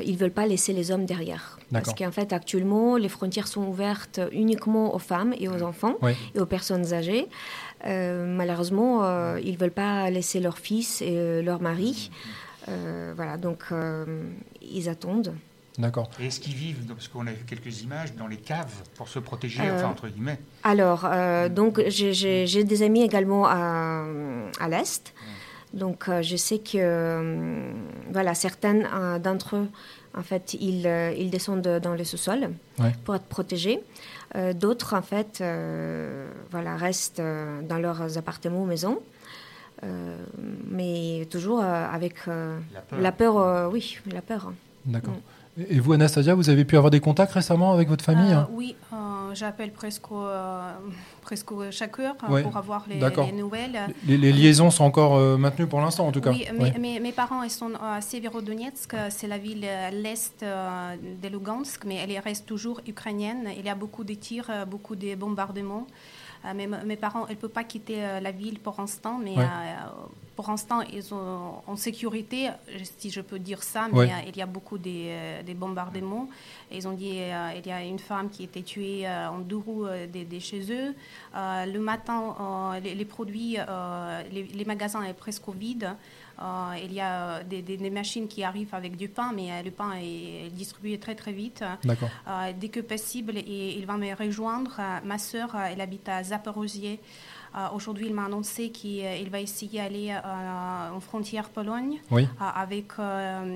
ils 0.04 0.18
veulent 0.18 0.30
pas 0.30 0.46
laisser 0.46 0.74
les 0.74 0.90
hommes 0.90 1.06
derrière. 1.06 1.58
Parce 1.72 1.94
qu'en 1.94 2.10
fait, 2.10 2.34
actuellement, 2.34 2.96
les 2.96 3.08
frontières 3.08 3.48
sont 3.48 3.62
ouvertes 3.62 4.20
uniquement 4.30 4.94
aux 4.94 4.98
femmes 4.98 5.32
et 5.38 5.48
aux 5.48 5.62
enfants 5.62 5.94
et 6.34 6.40
aux 6.40 6.46
personnes 6.46 6.92
âgées. 6.92 7.28
malheureusement, 7.84 9.36
ils 9.36 9.56
veulent 9.56 9.70
pas 9.70 10.10
laisser 10.10 10.40
leurs 10.40 10.58
fils 10.58 11.00
et 11.00 11.40
leurs 11.40 11.62
maris. 11.62 12.10
voilà, 13.16 13.38
donc 13.38 13.64
ils 14.60 14.88
attendent. 14.90 15.32
D'accord. 15.80 16.10
Et 16.20 16.26
est-ce 16.26 16.40
qu'ils 16.40 16.54
vivent, 16.54 16.84
parce 16.86 17.08
qu'on 17.08 17.26
a 17.26 17.32
vu 17.32 17.44
quelques 17.46 17.82
images, 17.82 18.14
dans 18.14 18.26
les 18.26 18.36
caves 18.36 18.72
pour 18.96 19.08
se 19.08 19.18
protéger, 19.18 19.62
enfin 19.62 19.70
euh, 19.72 19.84
entre 19.86 20.08
guillemets 20.08 20.38
Alors, 20.62 21.06
euh, 21.06 21.48
donc 21.48 21.80
j'ai 21.88 22.64
des 22.64 22.82
amis 22.82 23.02
également 23.02 23.46
à, 23.46 24.04
à 24.60 24.68
l'Est. 24.68 25.14
Donc 25.72 26.08
euh, 26.08 26.20
je 26.20 26.36
sais 26.36 26.58
que 26.58 27.72
voilà, 28.12 28.34
certaines 28.34 28.86
d'entre 29.22 29.56
eux, 29.56 29.68
en 30.16 30.22
fait, 30.22 30.54
ils, 30.54 30.86
ils 31.16 31.30
descendent 31.30 31.78
dans 31.82 31.94
le 31.94 32.04
sous-sol 32.04 32.50
pour 33.04 33.14
être 33.14 33.26
protégés. 33.26 33.80
D'autres, 34.54 34.94
en 34.94 35.02
fait, 35.02 35.42
voilà, 36.50 36.76
restent 36.76 37.22
dans 37.68 37.78
leurs 37.78 38.18
appartements 38.18 38.62
ou 38.62 38.66
maisons. 38.66 38.98
mais 40.68 41.26
toujours 41.30 41.62
avec 41.62 42.14
la 42.92 43.12
peur, 43.12 43.70
oui, 43.72 43.98
la 44.12 44.22
peur. 44.22 44.52
D'accord. 44.86 45.14
Mm. 45.14 45.39
Et 45.68 45.80
vous, 45.80 45.92
Anastasia, 45.92 46.34
vous 46.34 46.48
avez 46.48 46.64
pu 46.64 46.76
avoir 46.76 46.90
des 46.90 47.00
contacts 47.00 47.32
récemment 47.32 47.72
avec 47.72 47.88
votre 47.88 48.04
famille 48.04 48.32
hein 48.32 48.48
euh, 48.50 48.54
Oui, 48.54 48.76
euh, 48.92 48.96
j'appelle 49.34 49.72
presque, 49.72 50.10
euh, 50.12 50.72
presque 51.22 51.48
chaque 51.70 51.98
heure 51.98 52.16
pour 52.16 52.56
avoir 52.56 52.86
les, 52.88 53.32
nouvelles. 53.32 53.78
Les, 54.06 54.32
liaisons 54.32 54.70
sont 54.70 54.84
encore 54.84 55.18
maintenues 55.38 55.66
pour 55.66 55.80
l'instant, 55.80 56.06
en 56.06 56.12
tout 56.12 56.20
cas. 56.20 56.30
Oui, 56.30 56.44
mes 56.78 57.12
parents 57.12 57.42
ils 57.42 57.50
sont 57.50 57.72
à 57.80 58.00
Severodonetsk, 58.00 58.94
c'est 59.10 59.26
la 59.26 59.38
ville 59.38 59.64
à 59.64 59.90
l'est 59.90 60.42
de 60.42 61.28
Lugansk, 61.28 61.84
mais 61.84 61.96
elle 61.96 62.16
reste 62.18 62.46
toujours 62.46 62.80
ukrainienne. 62.86 63.48
Il 63.58 63.64
y 63.64 63.68
a 63.68 63.74
beaucoup 63.74 64.04
de 64.04 64.14
tirs, 64.14 64.50
beaucoup 64.68 64.96
de 64.96 65.14
bombardements. 65.14 65.86
Mes, 66.54 66.66
mes, 66.66 66.96
parents, 66.96 67.26
ne 67.26 67.34
peuvent 67.34 67.50
pas 67.50 67.64
quitter 67.64 67.96
la 68.20 68.30
ville 68.30 68.58
pour 68.58 68.76
l'instant, 68.78 69.18
mais 69.18 69.34
pour 70.40 70.48
l'instant, 70.48 70.80
ils 70.80 71.02
sont 71.02 71.62
en 71.66 71.76
sécurité, 71.76 72.48
si 72.98 73.10
je 73.10 73.20
peux 73.20 73.38
dire 73.38 73.62
ça, 73.62 73.88
mais 73.92 74.10
euh, 74.10 74.14
il 74.26 74.34
y 74.38 74.40
a 74.40 74.46
beaucoup 74.46 74.78
de, 74.78 74.88
euh, 74.88 75.54
bombardements. 75.54 76.30
Ils 76.72 76.88
ont 76.88 76.92
dit 76.92 77.10
qu'il 77.10 77.20
euh, 77.20 77.60
y 77.62 77.70
a 77.70 77.82
une 77.82 77.98
femme 77.98 78.30
qui 78.30 78.40
a 78.40 78.44
été 78.46 78.62
tuée 78.62 79.06
en 79.06 79.40
deux 79.40 79.58
roues 79.58 79.84
de, 79.86 80.38
chez 80.38 80.62
eux. 80.72 80.94
le 81.34 81.78
matin, 81.78 82.34
les, 82.82 83.04
produits, 83.04 83.58
les, 84.32 84.64
magasins 84.64 85.04
sont 85.06 85.12
presque 85.12 85.48
vides. 85.50 85.90
Il 86.82 86.92
y 86.92 87.00
a 87.00 87.42
des, 87.44 87.90
machines 87.90 88.28
qui 88.28 88.44
arrivent 88.44 88.74
avec 88.74 88.96
du 88.96 89.08
pain, 89.08 89.32
mais 89.34 89.62
le 89.62 89.70
pain 89.70 89.92
est 90.00 90.50
distribué 90.50 90.98
très 90.98 91.14
très 91.14 91.32
vite. 91.32 91.64
dès 92.58 92.68
que 92.68 92.80
possible, 92.80 93.34
il, 93.36 93.84
va 93.86 93.96
me 93.96 94.14
rejoindre. 94.14 94.80
Ma 95.04 95.18
sœur, 95.18 95.54
elle 95.56 95.80
habite 95.80 96.08
à 96.08 96.22
Zaporozhye. 96.22 96.98
Euh, 97.56 97.66
aujourd'hui, 97.74 98.06
il 98.06 98.14
m'a 98.14 98.26
annoncé 98.26 98.70
qu'il 98.70 99.04
euh, 99.04 99.24
va 99.30 99.40
essayer 99.40 99.80
d'aller 99.80 100.10
euh, 100.10 100.90
en 100.94 101.00
frontière 101.00 101.48
Pologne 101.48 102.00
avec 102.38 102.92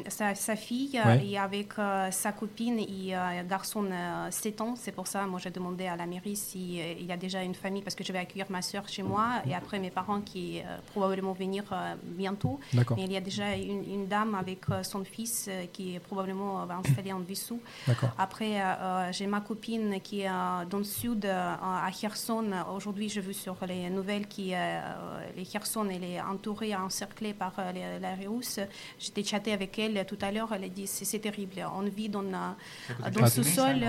sa, 0.08 0.56
fille 0.56 1.00
et 1.22 1.38
avec 1.38 1.74
sa 2.10 2.32
copine 2.32 2.78
et 2.78 3.14
un 3.14 3.44
garçon 3.44 3.82
de 3.82 3.90
7 4.30 4.60
ans. 4.60 4.74
C'est 4.76 4.92
pour 4.92 5.06
ça, 5.06 5.26
moi, 5.26 5.38
j'ai 5.42 5.50
demandé 5.50 5.86
à 5.86 5.96
la 5.96 6.06
mairie 6.06 6.36
s'il 6.36 7.04
y 7.04 7.12
a 7.12 7.16
déjà 7.16 7.42
une 7.42 7.54
famille 7.54 7.82
parce 7.82 7.94
que 7.94 8.04
je 8.04 8.12
vais 8.12 8.18
accueillir 8.18 8.46
ma 8.50 8.62
soeur 8.62 8.88
chez 8.88 9.02
moi 9.02 9.42
et 9.46 9.54
après 9.54 9.78
mes 9.78 9.90
parents 9.90 10.20
qui 10.20 10.62
probablement 10.92 11.32
venir 11.32 11.64
bientôt. 12.02 12.58
Mais 12.72 13.04
il 13.04 13.12
y 13.12 13.16
a 13.16 13.20
déjà 13.20 13.56
une, 13.56 14.06
dame 14.06 14.34
avec 14.34 14.60
son 14.82 15.04
fils 15.04 15.48
qui 15.72 15.98
probablement 16.00 16.64
va 16.66 16.76
installer 16.76 17.12
en 17.12 17.20
Vissou. 17.20 17.60
Après, 18.18 18.62
j'ai 19.12 19.26
ma 19.26 19.40
copine 19.40 20.00
qui 20.02 20.22
est 20.22 20.30
dans 20.70 20.78
le 20.78 20.84
sud, 20.84 21.26
à 21.26 21.88
Kherson. 21.92 22.44
Aujourd'hui, 22.74 23.08
je 23.08 23.20
veux 23.20 23.32
sur 23.32 23.56
les 23.66 23.83
nouvelles 23.90 24.26
qui, 24.26 24.54
euh, 24.54 24.80
les 25.36 25.44
Kherson, 25.44 25.86
elle 25.90 26.04
est 26.04 26.20
entourée, 26.20 26.74
encerclée 26.74 27.34
par 27.34 27.52
euh, 27.58 27.98
la 28.00 28.14
Russe. 28.14 28.60
J'étais 28.98 29.24
chattée 29.24 29.52
avec 29.52 29.78
elle 29.78 30.04
tout 30.06 30.18
à 30.20 30.30
l'heure, 30.30 30.52
elle 30.52 30.64
a 30.64 30.68
dit 30.68 30.86
c'est 30.86 31.18
terrible, 31.18 31.66
on 31.74 31.82
vit 31.82 32.08
dans, 32.08 32.24
euh, 32.24 33.10
dans 33.12 33.26
ce 33.26 33.42
sol, 33.42 33.84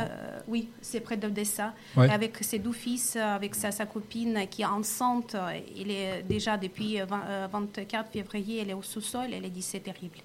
oui, 0.47 0.69
c'est 0.81 0.99
près 0.99 1.17
d'Odessa, 1.17 1.73
avec 1.95 2.37
ses 2.43 2.59
deux 2.59 2.73
fils, 2.73 3.15
avec 3.15 3.55
sa, 3.55 3.71
sa, 3.71 3.85
copine 3.85 4.47
qui 4.49 4.63
est 4.63 4.65
enceinte, 4.65 5.35
elle 5.79 5.91
est 5.91 6.23
déjà 6.23 6.57
depuis 6.57 6.99
24 6.99 8.11
février, 8.11 8.61
elle 8.61 8.71
est 8.71 8.73
au 8.73 8.81
sous-sol, 8.81 9.27
elle 9.31 9.45
a 9.45 9.49
dit 9.49 9.61
c'est 9.61 9.79
terrible. 9.79 10.17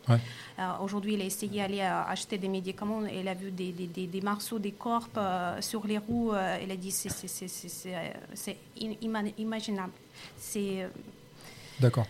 Aujourd'hui, 0.83 1.15
elle 1.15 1.23
a 1.23 1.25
essayé 1.25 1.61
d'aller 1.61 1.81
acheter 1.81 2.39
des 2.39 2.49
médicaments, 2.49 3.03
elle 3.05 3.29
a 3.29 3.35
vu 3.35 3.50
des, 3.50 3.73
des, 3.73 4.07
des, 4.07 4.21
morceaux, 4.21 4.59
des 4.59 4.73
corps 4.73 5.09
sur 5.61 5.87
les 5.87 5.99
roues, 5.99 6.33
elle 6.35 6.71
a 6.71 6.77
dit 6.77 6.91
c'est 6.91 8.57
inimaginable 8.77 9.60
c'est. 10.38 10.83
Euh, 10.83 10.88
D'accord. 11.81 12.07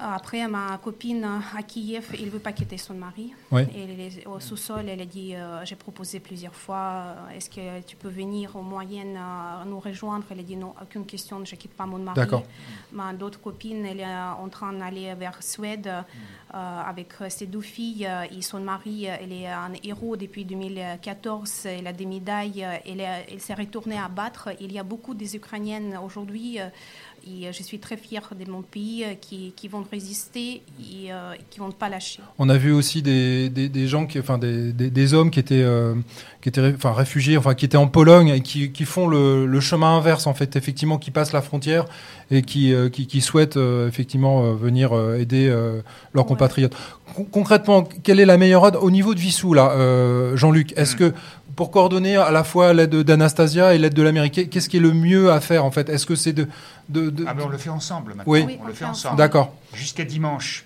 Après, 0.00 0.46
ma 0.46 0.78
copine 0.78 1.24
à 1.24 1.62
Kiev, 1.64 2.14
il 2.16 2.26
ne 2.26 2.30
veut 2.30 2.38
pas 2.38 2.52
quitter 2.52 2.78
son 2.78 2.94
mari. 2.94 3.34
Elle 3.50 3.98
est 3.98 4.26
au 4.26 4.38
sous-sol, 4.38 4.88
elle 4.88 5.00
a 5.00 5.04
dit, 5.04 5.34
euh, 5.34 5.64
j'ai 5.64 5.74
proposé 5.74 6.20
plusieurs 6.20 6.54
fois, 6.54 6.76
euh, 6.76 7.36
est-ce 7.36 7.50
que 7.50 7.80
tu 7.80 7.96
peux 7.96 8.08
venir 8.08 8.54
au 8.54 8.62
moyen 8.62 9.04
nous 9.66 9.80
rejoindre? 9.80 10.24
Elle 10.30 10.38
a 10.40 10.42
dit, 10.44 10.56
non, 10.56 10.72
aucune 10.80 11.04
question, 11.04 11.44
je 11.44 11.54
ne 11.54 11.60
quitte 11.60 11.74
pas 11.74 11.84
mon 11.84 11.98
mari. 11.98 12.20
Ma 12.92 13.12
d'autres 13.12 13.40
copine, 13.40 13.84
elle 13.84 14.00
est 14.00 14.06
en 14.06 14.48
train 14.48 14.72
d'aller 14.72 15.14
vers 15.14 15.42
Suède 15.42 15.90
avec 16.52 17.14
ses 17.28 17.46
deux 17.46 17.60
filles 17.60 18.08
et 18.30 18.40
son 18.40 18.60
mari. 18.60 19.06
Elle 19.06 19.32
est 19.32 19.48
un 19.48 19.72
héros 19.82 20.16
depuis 20.16 20.44
2014, 20.44 21.66
elle 21.66 21.86
a 21.88 21.92
des 21.92 22.06
médailles, 22.06 22.64
elle, 22.86 23.00
elle 23.00 23.40
s'est 23.40 23.54
retournée 23.54 23.98
à 23.98 24.08
battre. 24.08 24.50
Il 24.60 24.72
y 24.72 24.78
a 24.78 24.84
beaucoup 24.84 25.14
des 25.14 25.34
Ukrainiennes 25.34 25.98
aujourd'hui 26.02 26.58
et 27.28 27.52
je 27.52 27.62
suis 27.62 27.78
très 27.78 27.96
fière 27.96 28.30
de 28.38 28.50
mon 28.50 28.62
pays 28.62 29.04
qui, 29.20 29.52
qui 29.54 29.68
vont 29.68 29.84
résister 29.90 30.62
et 30.80 31.10
qui 31.50 31.58
vont 31.58 31.70
pas 31.70 31.88
lâcher. 31.88 32.20
On 32.38 32.48
a 32.48 32.56
vu 32.56 32.72
aussi 32.72 33.02
des, 33.02 33.48
des, 33.48 33.68
des 33.68 33.86
gens, 33.86 34.06
qui, 34.06 34.18
enfin 34.18 34.38
des, 34.38 34.72
des, 34.72 35.14
hommes 35.14 35.30
qui 35.30 35.40
étaient, 35.40 35.64
qui 36.40 36.48
étaient 36.48 36.72
enfin, 36.74 36.92
réfugiés, 36.92 37.36
enfin 37.36 37.54
qui 37.54 37.64
étaient 37.64 37.76
en 37.76 37.86
Pologne 37.86 38.28
et 38.28 38.40
qui, 38.40 38.72
qui 38.72 38.84
font 38.84 39.06
le, 39.08 39.46
le, 39.46 39.60
chemin 39.60 39.96
inverse 39.96 40.26
en 40.26 40.34
fait, 40.34 40.56
effectivement, 40.56 40.98
qui 40.98 41.10
passent 41.10 41.32
la 41.32 41.42
frontière 41.42 41.84
et 42.30 42.42
qui, 42.42 42.74
qui, 42.92 43.06
qui 43.06 43.20
souhaitent 43.20 43.56
effectivement 43.56 44.52
venir 44.54 44.92
aider 45.18 45.54
leurs 46.14 46.26
compatriotes. 46.26 46.74
concrètement, 47.32 47.84
quelle 48.02 48.20
est 48.20 48.26
la 48.26 48.38
meilleure 48.38 48.66
aide 48.66 48.76
au 48.76 48.90
niveau 48.90 49.14
de 49.14 49.20
Vissou 49.20 49.54
là, 49.54 50.34
Jean-Luc? 50.34 50.72
Est-ce 50.76 50.94
mm. 50.94 50.98
que 50.98 51.14
pour 51.58 51.72
coordonner 51.72 52.16
à 52.16 52.30
la 52.30 52.44
fois 52.44 52.72
l'aide 52.72 52.94
d'Anastasia 52.94 53.74
et 53.74 53.78
l'aide 53.78 53.92
de 53.92 54.02
l'Amérique, 54.02 54.48
qu'est-ce 54.48 54.68
qui 54.68 54.76
est 54.76 54.80
le 54.80 54.92
mieux 54.92 55.32
à 55.32 55.40
faire 55.40 55.64
en 55.64 55.72
fait? 55.72 55.88
Est-ce 55.88 56.06
que 56.06 56.14
c'est 56.14 56.32
de, 56.32 56.46
de, 56.88 57.24
Ah 57.26 57.34
ben 57.34 57.44
on 57.46 57.48
le 57.48 57.58
fait 57.58 57.70
ensemble 57.70 58.14
maintenant. 58.14 58.32
Oui, 58.32 58.58
on 58.62 58.66
le 58.66 58.72
fait 58.72 58.84
ensemble. 58.84 59.16
D'accord. 59.16 59.54
Jusqu'à 59.74 60.04
dimanche, 60.04 60.64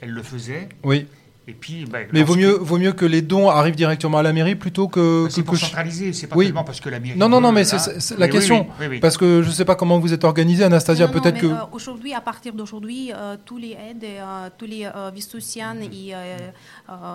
elle 0.00 0.10
le 0.10 0.22
faisait. 0.22 0.68
Oui. 0.84 1.06
Et 1.48 1.54
puis, 1.54 1.86
bah, 1.90 1.98
mais 2.12 2.22
vaut 2.22 2.36
mieux, 2.36 2.52
vaut 2.52 2.78
mieux 2.78 2.92
que 2.92 3.04
les 3.04 3.20
dons 3.20 3.50
arrivent 3.50 3.74
directement 3.74 4.18
à 4.18 4.22
la 4.22 4.32
mairie 4.32 4.54
plutôt 4.54 4.86
que. 4.86 5.24
Bah, 5.24 5.28
c'est 5.28 5.42
pour 5.42 5.54
que 5.54 5.60
centraliser, 5.60 6.12
c'est 6.12 6.28
pas 6.28 6.36
oui. 6.36 6.52
parce 6.52 6.80
que 6.80 6.88
la 6.88 7.00
mairie. 7.00 7.18
Non, 7.18 7.28
non, 7.28 7.40
non, 7.40 7.50
mais 7.50 7.64
c'est 7.64 8.16
la 8.16 8.28
question. 8.28 8.68
parce 9.00 9.16
que 9.16 9.42
je 9.42 9.48
ne 9.48 9.52
sais 9.52 9.64
pas 9.64 9.74
comment 9.74 9.98
vous 9.98 10.12
êtes 10.12 10.22
organisé, 10.22 10.62
Anastasia. 10.62 11.08
Peut-être 11.08 11.40
que. 11.40 11.46
Euh, 11.46 11.56
aujourd'hui, 11.72 12.14
à 12.14 12.20
partir 12.20 12.52
d'aujourd'hui, 12.52 13.10
euh, 13.12 13.36
tous 13.44 13.58
les 13.58 13.72
aides, 13.72 14.04
euh, 14.04 14.50
tous 14.56 14.66
les 14.66 14.86
euh, 14.86 15.10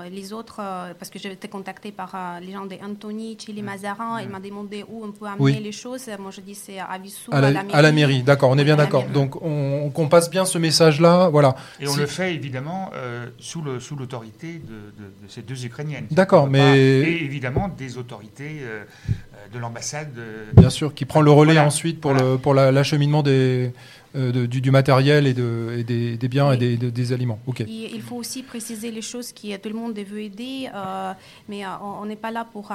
et 0.05 0.10
les 0.10 0.34
autres, 0.34 0.62
parce 1.00 1.10
que 1.10 1.19
j'ai 1.19 1.31
été 1.31 1.48
contactée 1.48 1.91
par 1.91 2.13
les 2.41 2.51
gens 2.51 2.65
d'Anthony, 2.65 3.38
Chili 3.39 3.62
Mazarin, 3.62 4.22
il 4.22 4.27
m'a 4.27 4.39
demandé 4.41 4.84
où 4.89 5.05
on 5.05 5.12
peut 5.13 5.25
amener 5.25 5.62
les 5.62 5.72
choses. 5.72 6.10
Moi, 6.19 6.31
je 6.31 6.41
dis 6.41 6.55
c'est 6.55 6.79
à 6.79 6.98
Vissou, 6.98 7.31
à, 7.31 7.39
la, 7.39 7.63
à 7.72 7.81
la 7.81 7.91
mairie. 7.93 8.24
d'accord, 8.24 8.50
on 8.50 8.57
est 8.57 8.63
bien 8.65 8.75
d'accord. 8.75 9.05
Donc, 9.13 9.41
on, 9.41 9.89
qu'on 9.89 10.10
passe 10.10 10.29
bien 10.29 10.43
ce 10.43 10.57
message-là, 10.57 11.29
voilà. 11.29 11.55
Et 11.79 11.88
on 11.88 11.96
le 11.96 12.05
fait 12.07 12.34
évidemment 12.34 12.91
sous 13.39 13.62
l'autorité 13.62 14.17
de 14.22 14.58
de, 14.58 15.28
ces 15.28 15.42
deux 15.42 15.66
Ukrainiennes. 15.66 16.08
D'accord, 16.12 16.48
mais... 16.48 16.78
Et 16.80 17.24
évidemment 17.24 17.68
des 17.70 17.98
autorités 17.98 18.60
euh, 18.62 18.84
euh, 19.10 19.54
de 19.54 19.60
l'ambassade. 19.60 20.14
Bien 20.56 20.70
sûr, 20.70 20.94
qui 20.94 21.06
prend 21.06 21.22
le 21.22 21.32
relais 21.32 21.60
ensuite 21.60 22.00
pour 22.00 22.54
l'acheminement 22.54 23.24
des, 23.24 23.72
euh, 24.18 24.48
du, 24.48 24.72
matériel 24.72 25.28
et, 25.28 25.34
de, 25.34 25.84
des, 25.84 26.28
biens 26.28 26.52
et 26.52 26.58
des, 26.58 27.14
aliments. 27.14 27.40
Ok. 27.46 27.64
il 27.68 28.02
faut 28.02 28.16
aussi 28.16 28.42
préciser 28.42 28.90
les 28.90 29.02
choses 29.04 29.32
qui 29.32 29.58
tout 29.60 29.70
le 29.70 29.76
monde 29.76 29.98
veut 29.98 30.22
aider, 30.22 30.70
euh, 30.74 31.14
mais 31.48 31.64
euh, 31.64 31.70
on 31.82 32.06
n'est 32.06 32.16
pas 32.16 32.32
là 32.32 32.46
pour 32.52 32.72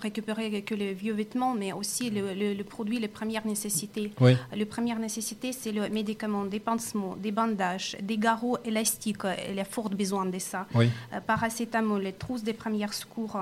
récupérer 0.00 0.62
que 0.62 0.74
les 0.74 0.94
vieux 0.94 1.12
vêtements, 1.12 1.54
mais 1.54 1.72
aussi 1.72 2.10
le, 2.10 2.62
produit, 2.62 2.98
les 2.98 3.08
premières 3.08 3.46
nécessités. 3.46 4.12
Oui. 4.20 4.36
Les 4.54 4.64
premières 4.64 4.98
nécessités, 4.98 5.52
c'est 5.52 5.72
le 5.72 5.88
médicament, 5.90 6.44
des 6.46 6.60
pansements, 6.60 7.14
des 7.16 7.32
bandages, 7.32 7.96
des 8.00 8.16
garrots 8.16 8.58
élastiques. 8.64 9.24
Il 9.50 9.56
y 9.56 9.60
a 9.60 9.64
fort 9.64 9.90
besoin 9.90 10.26
de 10.26 10.38
ça. 10.38 10.66
Oui. 10.74 10.88
paracétamol, 11.26 12.02
les 12.02 12.12
trousses 12.12 12.42
des 12.42 12.54
premiers 12.54 12.88
secours, 12.92 13.38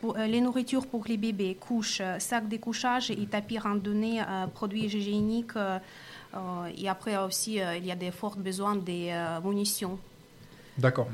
pour, 0.00 0.16
les 0.16 0.40
nourritures 0.40 0.86
pour 0.86 1.04
les 1.06 1.16
bébés, 1.16 1.56
couches, 1.60 2.02
sacs 2.18 2.48
de 2.48 2.56
couchage 2.56 3.10
et 3.10 3.26
tapis 3.26 3.58
randonnés, 3.58 4.20
produits 4.54 4.86
hygiéniques. 4.86 5.52
Euh, 6.34 6.70
et 6.76 6.88
après 6.88 7.16
aussi, 7.16 7.60
euh, 7.60 7.76
il 7.76 7.86
y 7.86 7.92
a 7.92 7.96
des 7.96 8.10
forts 8.10 8.36
besoins 8.36 8.76
des 8.76 9.10
euh, 9.10 9.40
munitions. 9.40 9.98
D'accord. 10.78 11.08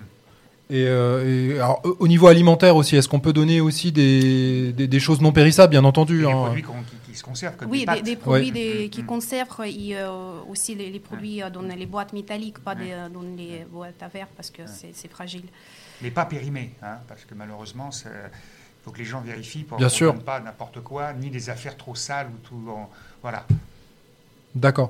Et, 0.70 0.86
alors, 0.86 1.82
au 1.98 2.06
niveau 2.06 2.26
alimentaire 2.26 2.76
aussi, 2.76 2.94
est-ce 2.94 3.08
qu'on 3.08 3.20
peut 3.20 3.32
donner 3.32 3.58
aussi 3.58 3.90
des, 3.90 4.74
des, 4.74 5.00
choses 5.00 5.22
non 5.22 5.32
périssables, 5.32 5.70
bien 5.70 5.84
entendu 5.84 6.18
Des 6.18 6.26
hein. 6.26 6.52
produits 6.62 6.64
qui, 7.06 7.14
se 7.14 7.24
conservent, 7.24 7.56
comme 7.56 7.70
oui, 7.70 7.86
des, 7.86 8.02
des 8.02 8.16
produits 8.16 8.90
qui 8.90 9.02
mm. 9.02 9.06
conservent, 9.06 9.64
et 9.64 9.96
aussi 10.46 10.74
les, 10.74 11.00
produits 11.00 11.40
dans 11.50 11.62
les 11.62 11.86
boîtes 11.86 12.12
métalliques, 12.12 12.58
pas 12.58 12.74
dans 12.74 13.22
les 13.34 13.64
boîtes 13.64 14.02
à 14.02 14.08
verre, 14.08 14.28
parce 14.36 14.50
que 14.50 14.60
c'est 14.66 15.08
fragile. 15.08 15.44
Mais 16.02 16.10
pas 16.10 16.26
périmés, 16.26 16.74
hein, 16.82 16.98
parce 17.08 17.24
que 17.24 17.34
malheureusement, 17.34 17.88
il 18.04 18.10
faut 18.84 18.90
que 18.90 18.98
les 18.98 19.06
gens 19.06 19.22
vérifient 19.22 19.64
pour 19.64 19.80
ne 19.80 20.20
pas 20.20 20.38
n'importe 20.38 20.82
quoi, 20.82 21.14
ni 21.14 21.30
des 21.30 21.48
affaires 21.48 21.78
trop 21.78 21.94
sales 21.94 22.28
ou 22.28 22.46
tout. 22.46 22.70
voilà. 23.22 23.46
D'accord. 24.54 24.88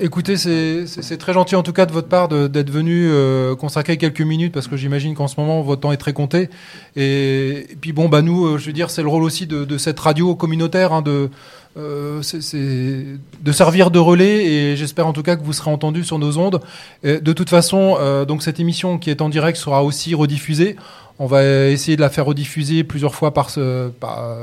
Écoutez, 0.00 0.36
c'est 0.36 1.18
très 1.18 1.32
gentil 1.32 1.56
en 1.56 1.62
tout 1.62 1.72
cas 1.72 1.84
de 1.84 1.92
votre 1.92 2.06
part 2.06 2.28
d'être 2.28 2.70
venu 2.70 3.08
euh, 3.10 3.56
consacrer 3.56 3.96
quelques 3.96 4.20
minutes 4.20 4.52
parce 4.52 4.68
que 4.68 4.76
j'imagine 4.76 5.14
qu'en 5.14 5.26
ce 5.26 5.38
moment 5.38 5.62
votre 5.62 5.80
temps 5.80 5.92
est 5.92 5.96
très 5.96 6.12
compté. 6.12 6.48
Et, 6.94 7.66
puis 7.80 7.92
bon, 7.92 8.08
bah 8.08 8.22
nous, 8.22 8.46
euh, 8.46 8.58
je 8.58 8.66
veux 8.66 8.72
dire, 8.72 8.88
c'est 8.88 9.02
le 9.02 9.08
rôle 9.08 9.24
aussi 9.24 9.46
de, 9.46 9.78
cette 9.78 9.98
radio 9.98 10.36
communautaire 10.36 10.92
hein, 10.92 11.02
de 11.02 11.28
euh, 11.76 12.20
de 13.42 13.52
servir 13.52 13.90
de 13.90 13.98
relais 13.98 14.44
et 14.44 14.76
j'espère 14.76 15.06
en 15.06 15.12
tout 15.12 15.22
cas 15.22 15.36
que 15.36 15.44
vous 15.44 15.52
serez 15.52 15.70
entendu 15.70 16.04
sur 16.04 16.18
nos 16.18 16.38
ondes. 16.38 16.60
de 17.02 17.32
toute 17.32 17.50
façon, 17.50 17.96
donc 18.26 18.42
cette 18.42 18.60
émission 18.60 18.98
qui 18.98 19.10
est 19.10 19.22
en 19.22 19.28
direct 19.28 19.58
sera 19.58 19.84
aussi 19.84 20.14
rediffusée. 20.14 20.76
On 21.18 21.26
va 21.26 21.66
essayer 21.68 21.96
de 21.96 22.00
la 22.00 22.08
faire 22.08 22.24
rediffuser 22.24 22.82
plusieurs 22.82 23.14
fois 23.14 23.34
par, 23.34 23.50
par 24.00 24.36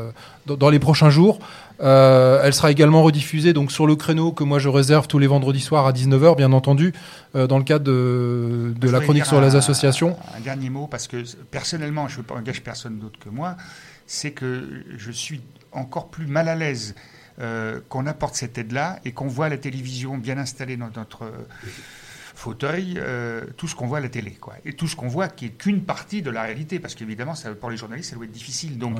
dans 0.45 0.69
les 0.69 0.79
prochains 0.79 1.09
jours. 1.09 1.39
Euh, 1.79 2.41
elle 2.43 2.53
sera 2.53 2.71
également 2.71 3.03
rediffusée 3.03 3.53
donc 3.53 3.71
sur 3.71 3.85
le 3.85 3.95
créneau 3.95 4.31
que 4.31 4.43
moi 4.43 4.57
je 4.57 4.67
réserve 4.69 5.07
tous 5.07 5.19
les 5.19 5.27
vendredis 5.27 5.61
soirs 5.61 5.85
à 5.85 5.91
19h, 5.91 6.35
bien 6.35 6.51
entendu, 6.51 6.93
euh, 7.35 7.47
dans 7.47 7.57
le 7.57 7.63
cadre 7.63 7.85
de, 7.85 8.73
de 8.75 8.89
la 8.89 8.99
chronique 8.99 9.25
sur 9.25 9.41
les 9.41 9.55
associations. 9.55 10.17
Un, 10.35 10.41
dernier 10.41 10.69
mot, 10.69 10.87
parce 10.87 11.07
que 11.07 11.23
personnellement, 11.51 12.07
je 12.07 12.19
ne 12.19 12.37
engage 12.37 12.61
personne 12.61 12.99
d'autre 12.99 13.19
que 13.19 13.29
moi, 13.29 13.57
c'est 14.05 14.31
que 14.31 14.83
je 14.97 15.11
suis 15.11 15.41
encore 15.71 16.09
plus 16.09 16.27
mal 16.27 16.47
à 16.47 16.55
l'aise 16.55 16.95
euh, 17.39 17.79
qu'on 17.89 18.07
apporte 18.07 18.35
cette 18.35 18.57
aide-là 18.57 18.99
et 19.05 19.11
qu'on 19.11 19.27
voit 19.27 19.49
la 19.49 19.57
télévision 19.57 20.17
bien 20.17 20.37
installée 20.37 20.77
dans 20.77 20.89
notre 20.95 21.31
fauteuil, 22.37 23.01
tout 23.57 23.67
ce 23.67 23.75
qu'on 23.75 23.87
voit 23.87 23.97
à 23.97 24.01
la 24.01 24.09
télé, 24.09 24.31
quoi. 24.31 24.55
Et 24.63 24.73
tout 24.73 24.87
ce 24.87 24.95
qu'on 24.95 25.07
voit 25.07 25.27
qui 25.27 25.45
est 25.45 25.49
qu'une 25.49 25.83
partie 25.83 26.21
de 26.21 26.29
la 26.29 26.43
réalité, 26.43 26.79
parce 26.79 26.93
qu'évidemment, 26.95 27.33
pour 27.59 27.69
les 27.69 27.77
journalistes, 27.77 28.11
ça 28.11 28.15
doit 28.15 28.25
être 28.25 28.31
difficile. 28.31 28.77
Donc, 28.77 28.97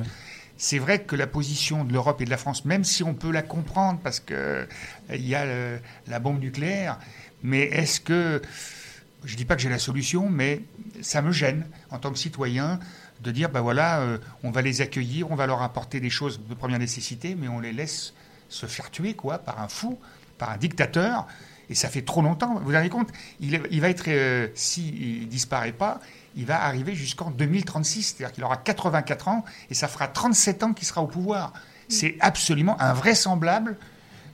c'est 0.58 0.80
vrai 0.80 1.02
que 1.02 1.14
la 1.14 1.28
position 1.28 1.84
de 1.84 1.92
l'Europe 1.92 2.20
et 2.20 2.24
de 2.24 2.30
la 2.30 2.36
France, 2.36 2.64
même 2.64 2.82
si 2.82 3.04
on 3.04 3.14
peut 3.14 3.30
la 3.30 3.42
comprendre 3.42 4.00
parce 4.02 4.18
qu'il 4.18 4.36
euh, 4.36 4.66
y 5.10 5.36
a 5.36 5.46
la 6.08 6.18
bombe 6.18 6.40
nucléaire, 6.40 6.98
mais 7.44 7.62
est-ce 7.62 8.00
que, 8.00 8.42
je 9.24 9.32
ne 9.32 9.36
dis 9.36 9.44
pas 9.44 9.54
que 9.54 9.62
j'ai 9.62 9.68
la 9.68 9.78
solution, 9.78 10.28
mais 10.28 10.62
ça 11.00 11.22
me 11.22 11.30
gêne 11.30 11.64
en 11.90 11.98
tant 11.98 12.10
que 12.10 12.18
citoyen 12.18 12.80
de 13.22 13.30
dire, 13.30 13.50
ben 13.50 13.60
voilà, 13.60 14.00
euh, 14.00 14.18
on 14.42 14.50
va 14.50 14.62
les 14.62 14.80
accueillir, 14.80 15.30
on 15.30 15.36
va 15.36 15.46
leur 15.46 15.62
apporter 15.62 16.00
des 16.00 16.10
choses 16.10 16.40
de 16.44 16.54
première 16.54 16.80
nécessité, 16.80 17.36
mais 17.36 17.46
on 17.46 17.60
les 17.60 17.72
laisse 17.72 18.12
se 18.48 18.66
faire 18.66 18.90
tuer, 18.90 19.14
quoi, 19.14 19.38
par 19.38 19.60
un 19.60 19.68
fou, 19.68 19.96
par 20.38 20.50
un 20.50 20.56
dictateur. 20.56 21.28
Et 21.70 21.74
ça 21.74 21.88
fait 21.88 22.02
trop 22.02 22.22
longtemps. 22.22 22.54
Vous 22.54 22.66
vous 22.66 22.72
rendez 22.72 22.88
compte? 22.88 23.10
Il, 23.40 23.80
va 23.80 23.88
être, 23.88 24.04
euh, 24.08 24.48
s'il 24.54 25.22
ne 25.22 25.26
disparaît 25.26 25.72
pas, 25.72 26.00
il 26.36 26.46
va 26.46 26.62
arriver 26.64 26.94
jusqu'en 26.94 27.30
2036. 27.30 28.02
C'est-à-dire 28.16 28.32
qu'il 28.32 28.44
aura 28.44 28.56
84 28.56 29.28
ans 29.28 29.44
et 29.70 29.74
ça 29.74 29.88
fera 29.88 30.08
37 30.08 30.62
ans 30.62 30.72
qu'il 30.72 30.86
sera 30.86 31.02
au 31.02 31.06
pouvoir. 31.06 31.52
C'est 31.88 32.16
absolument 32.20 32.80
invraisemblable. 32.80 33.76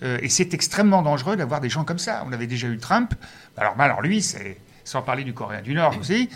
Euh, 0.02 0.18
et 0.22 0.28
c'est 0.28 0.54
extrêmement 0.54 1.02
dangereux 1.02 1.36
d'avoir 1.36 1.60
des 1.60 1.70
gens 1.70 1.84
comme 1.84 1.98
ça. 1.98 2.24
On 2.26 2.32
avait 2.32 2.46
déjà 2.46 2.68
eu 2.68 2.78
Trump. 2.78 3.14
Alors, 3.56 3.80
alors 3.80 4.02
lui, 4.02 4.22
c'est, 4.22 4.58
sans 4.84 5.02
parler 5.02 5.24
du 5.24 5.34
Coréen 5.34 5.62
du 5.62 5.74
Nord 5.74 5.96
aussi, 5.98 6.28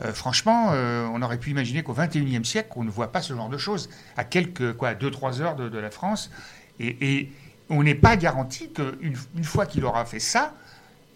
euh, 0.00 0.12
franchement, 0.12 0.70
euh, 0.72 1.06
on 1.12 1.22
aurait 1.22 1.38
pu 1.38 1.50
imaginer 1.50 1.82
qu'au 1.82 1.94
XXIe 1.94 2.44
siècle, 2.44 2.70
on 2.76 2.84
ne 2.84 2.90
voit 2.90 3.12
pas 3.12 3.22
ce 3.22 3.34
genre 3.34 3.48
de 3.48 3.58
choses 3.58 3.88
à 4.16 4.24
quelques, 4.24 4.72
quoi, 4.74 4.94
2-3 4.94 5.40
heures 5.40 5.54
de, 5.54 5.78
la 5.78 5.90
France. 5.90 6.30
Et, 6.80 7.30
on 7.70 7.82
n'est 7.82 7.94
pas 7.94 8.16
garanti 8.16 8.70
qu'une 8.70 9.16
une 9.36 9.44
fois 9.44 9.66
qu'il 9.66 9.84
aura 9.84 10.04
fait 10.04 10.20
ça, 10.20 10.54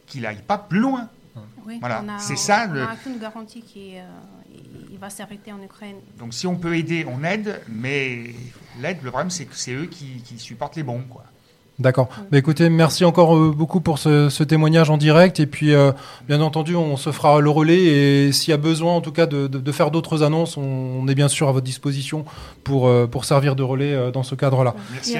qu'il 0.07 0.23
n'aille 0.23 0.43
pas 0.43 0.59
plus 0.59 0.81
loin. 0.81 1.09
voilà, 1.81 2.05
c'est 2.19 2.37
ça. 2.37 2.67
On 2.69 2.75
n'a 2.75 2.95
aucune 2.95 3.19
garantie 3.19 3.63
qu'il 3.63 3.99
euh, 3.99 4.99
va 4.99 5.11
s'arrêter 5.11 5.53
en 5.53 5.63
Ukraine. 5.63 5.97
Donc 6.19 6.35
si 6.35 6.47
on 6.47 6.57
peut 6.57 6.77
aider, 6.77 7.05
on 7.07 7.23
aide, 7.23 7.63
mais 7.69 8.35
l'aide, 8.81 8.99
le 9.03 9.11
problème, 9.11 9.31
c'est 9.31 9.45
que 9.45 9.55
c'est 9.55 9.73
eux 9.73 9.87
qui, 9.87 10.23
qui, 10.23 10.39
supportent 10.39 10.77
les 10.77 10.83
bombes, 10.83 11.09
quoi. 11.09 11.25
D'accord. 11.79 12.09
Bah, 12.31 12.38
écoutez, 12.38 12.69
merci 12.71 13.05
encore 13.05 13.37
euh, 13.37 13.53
beaucoup 13.57 13.81
pour 13.81 13.99
ce, 13.99 14.43
témoignage 14.43 14.91
en 14.91 14.97
direct. 14.97 15.38
Et 15.38 15.47
puis, 15.47 15.73
euh, 15.73 15.93
bien 16.27 16.41
entendu, 16.41 16.75
on 16.75 16.97
se 16.97 17.12
fera 17.12 17.41
le 17.41 17.51
relais. 17.51 17.85
Et 17.85 18.33
s'il 18.33 18.51
y 18.51 18.55
a 18.55 18.57
besoin, 18.59 18.95
en 18.95 19.01
tout 19.01 19.12
cas, 19.12 19.27
de, 19.27 19.73
faire 19.73 19.91
d'autres 19.91 20.23
annonces, 20.23 20.57
on, 20.57 21.07
est 21.09 21.14
bien 21.14 21.29
sûr 21.29 21.49
à 21.49 21.53
votre 21.53 21.64
disposition 21.64 22.25
pour, 22.64 22.91
pour 23.09 23.25
servir 23.25 23.55
de 23.55 23.62
relais 23.62 24.11
dans 24.12 24.23
ce 24.23 24.35
cadre-là. 24.35 24.75
Merci, 24.93 25.14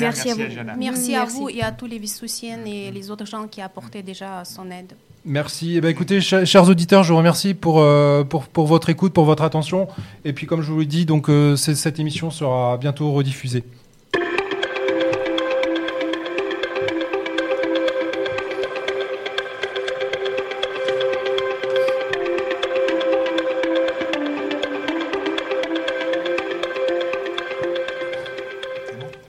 merci, 0.00 0.30
à 0.30 0.34
vous. 0.34 0.40
Merci 0.78 1.14
à 1.14 1.24
vous 1.24 1.48
et 1.48 1.62
à 1.62 1.72
tous 1.72 1.86
les 1.86 1.98
Vissoussiennes 1.98 2.66
et 2.66 2.90
les 2.90 3.10
autres 3.10 3.26
gens 3.26 3.46
qui 3.46 3.60
apporté 3.60 4.02
déjà 4.02 4.44
son 4.44 4.70
aide. 4.70 4.92
Merci. 5.24 5.76
Eh 5.76 5.80
ben, 5.80 5.88
écoutez, 5.88 6.20
chers 6.20 6.68
auditeurs, 6.68 7.04
je 7.04 7.12
vous 7.12 7.18
remercie 7.18 7.54
pour, 7.54 7.80
euh, 7.80 8.24
pour, 8.24 8.48
pour, 8.48 8.66
votre 8.66 8.90
écoute, 8.90 9.12
pour 9.12 9.24
votre 9.24 9.44
attention. 9.44 9.86
Et 10.24 10.32
puis, 10.32 10.46
comme 10.46 10.62
je 10.62 10.72
vous 10.72 10.80
l'ai 10.80 10.86
dit, 10.86 11.06
donc, 11.06 11.28
euh, 11.28 11.54
cette 11.56 12.00
émission 12.00 12.30
sera 12.30 12.76
bientôt 12.76 13.12
rediffusée. 13.12 13.62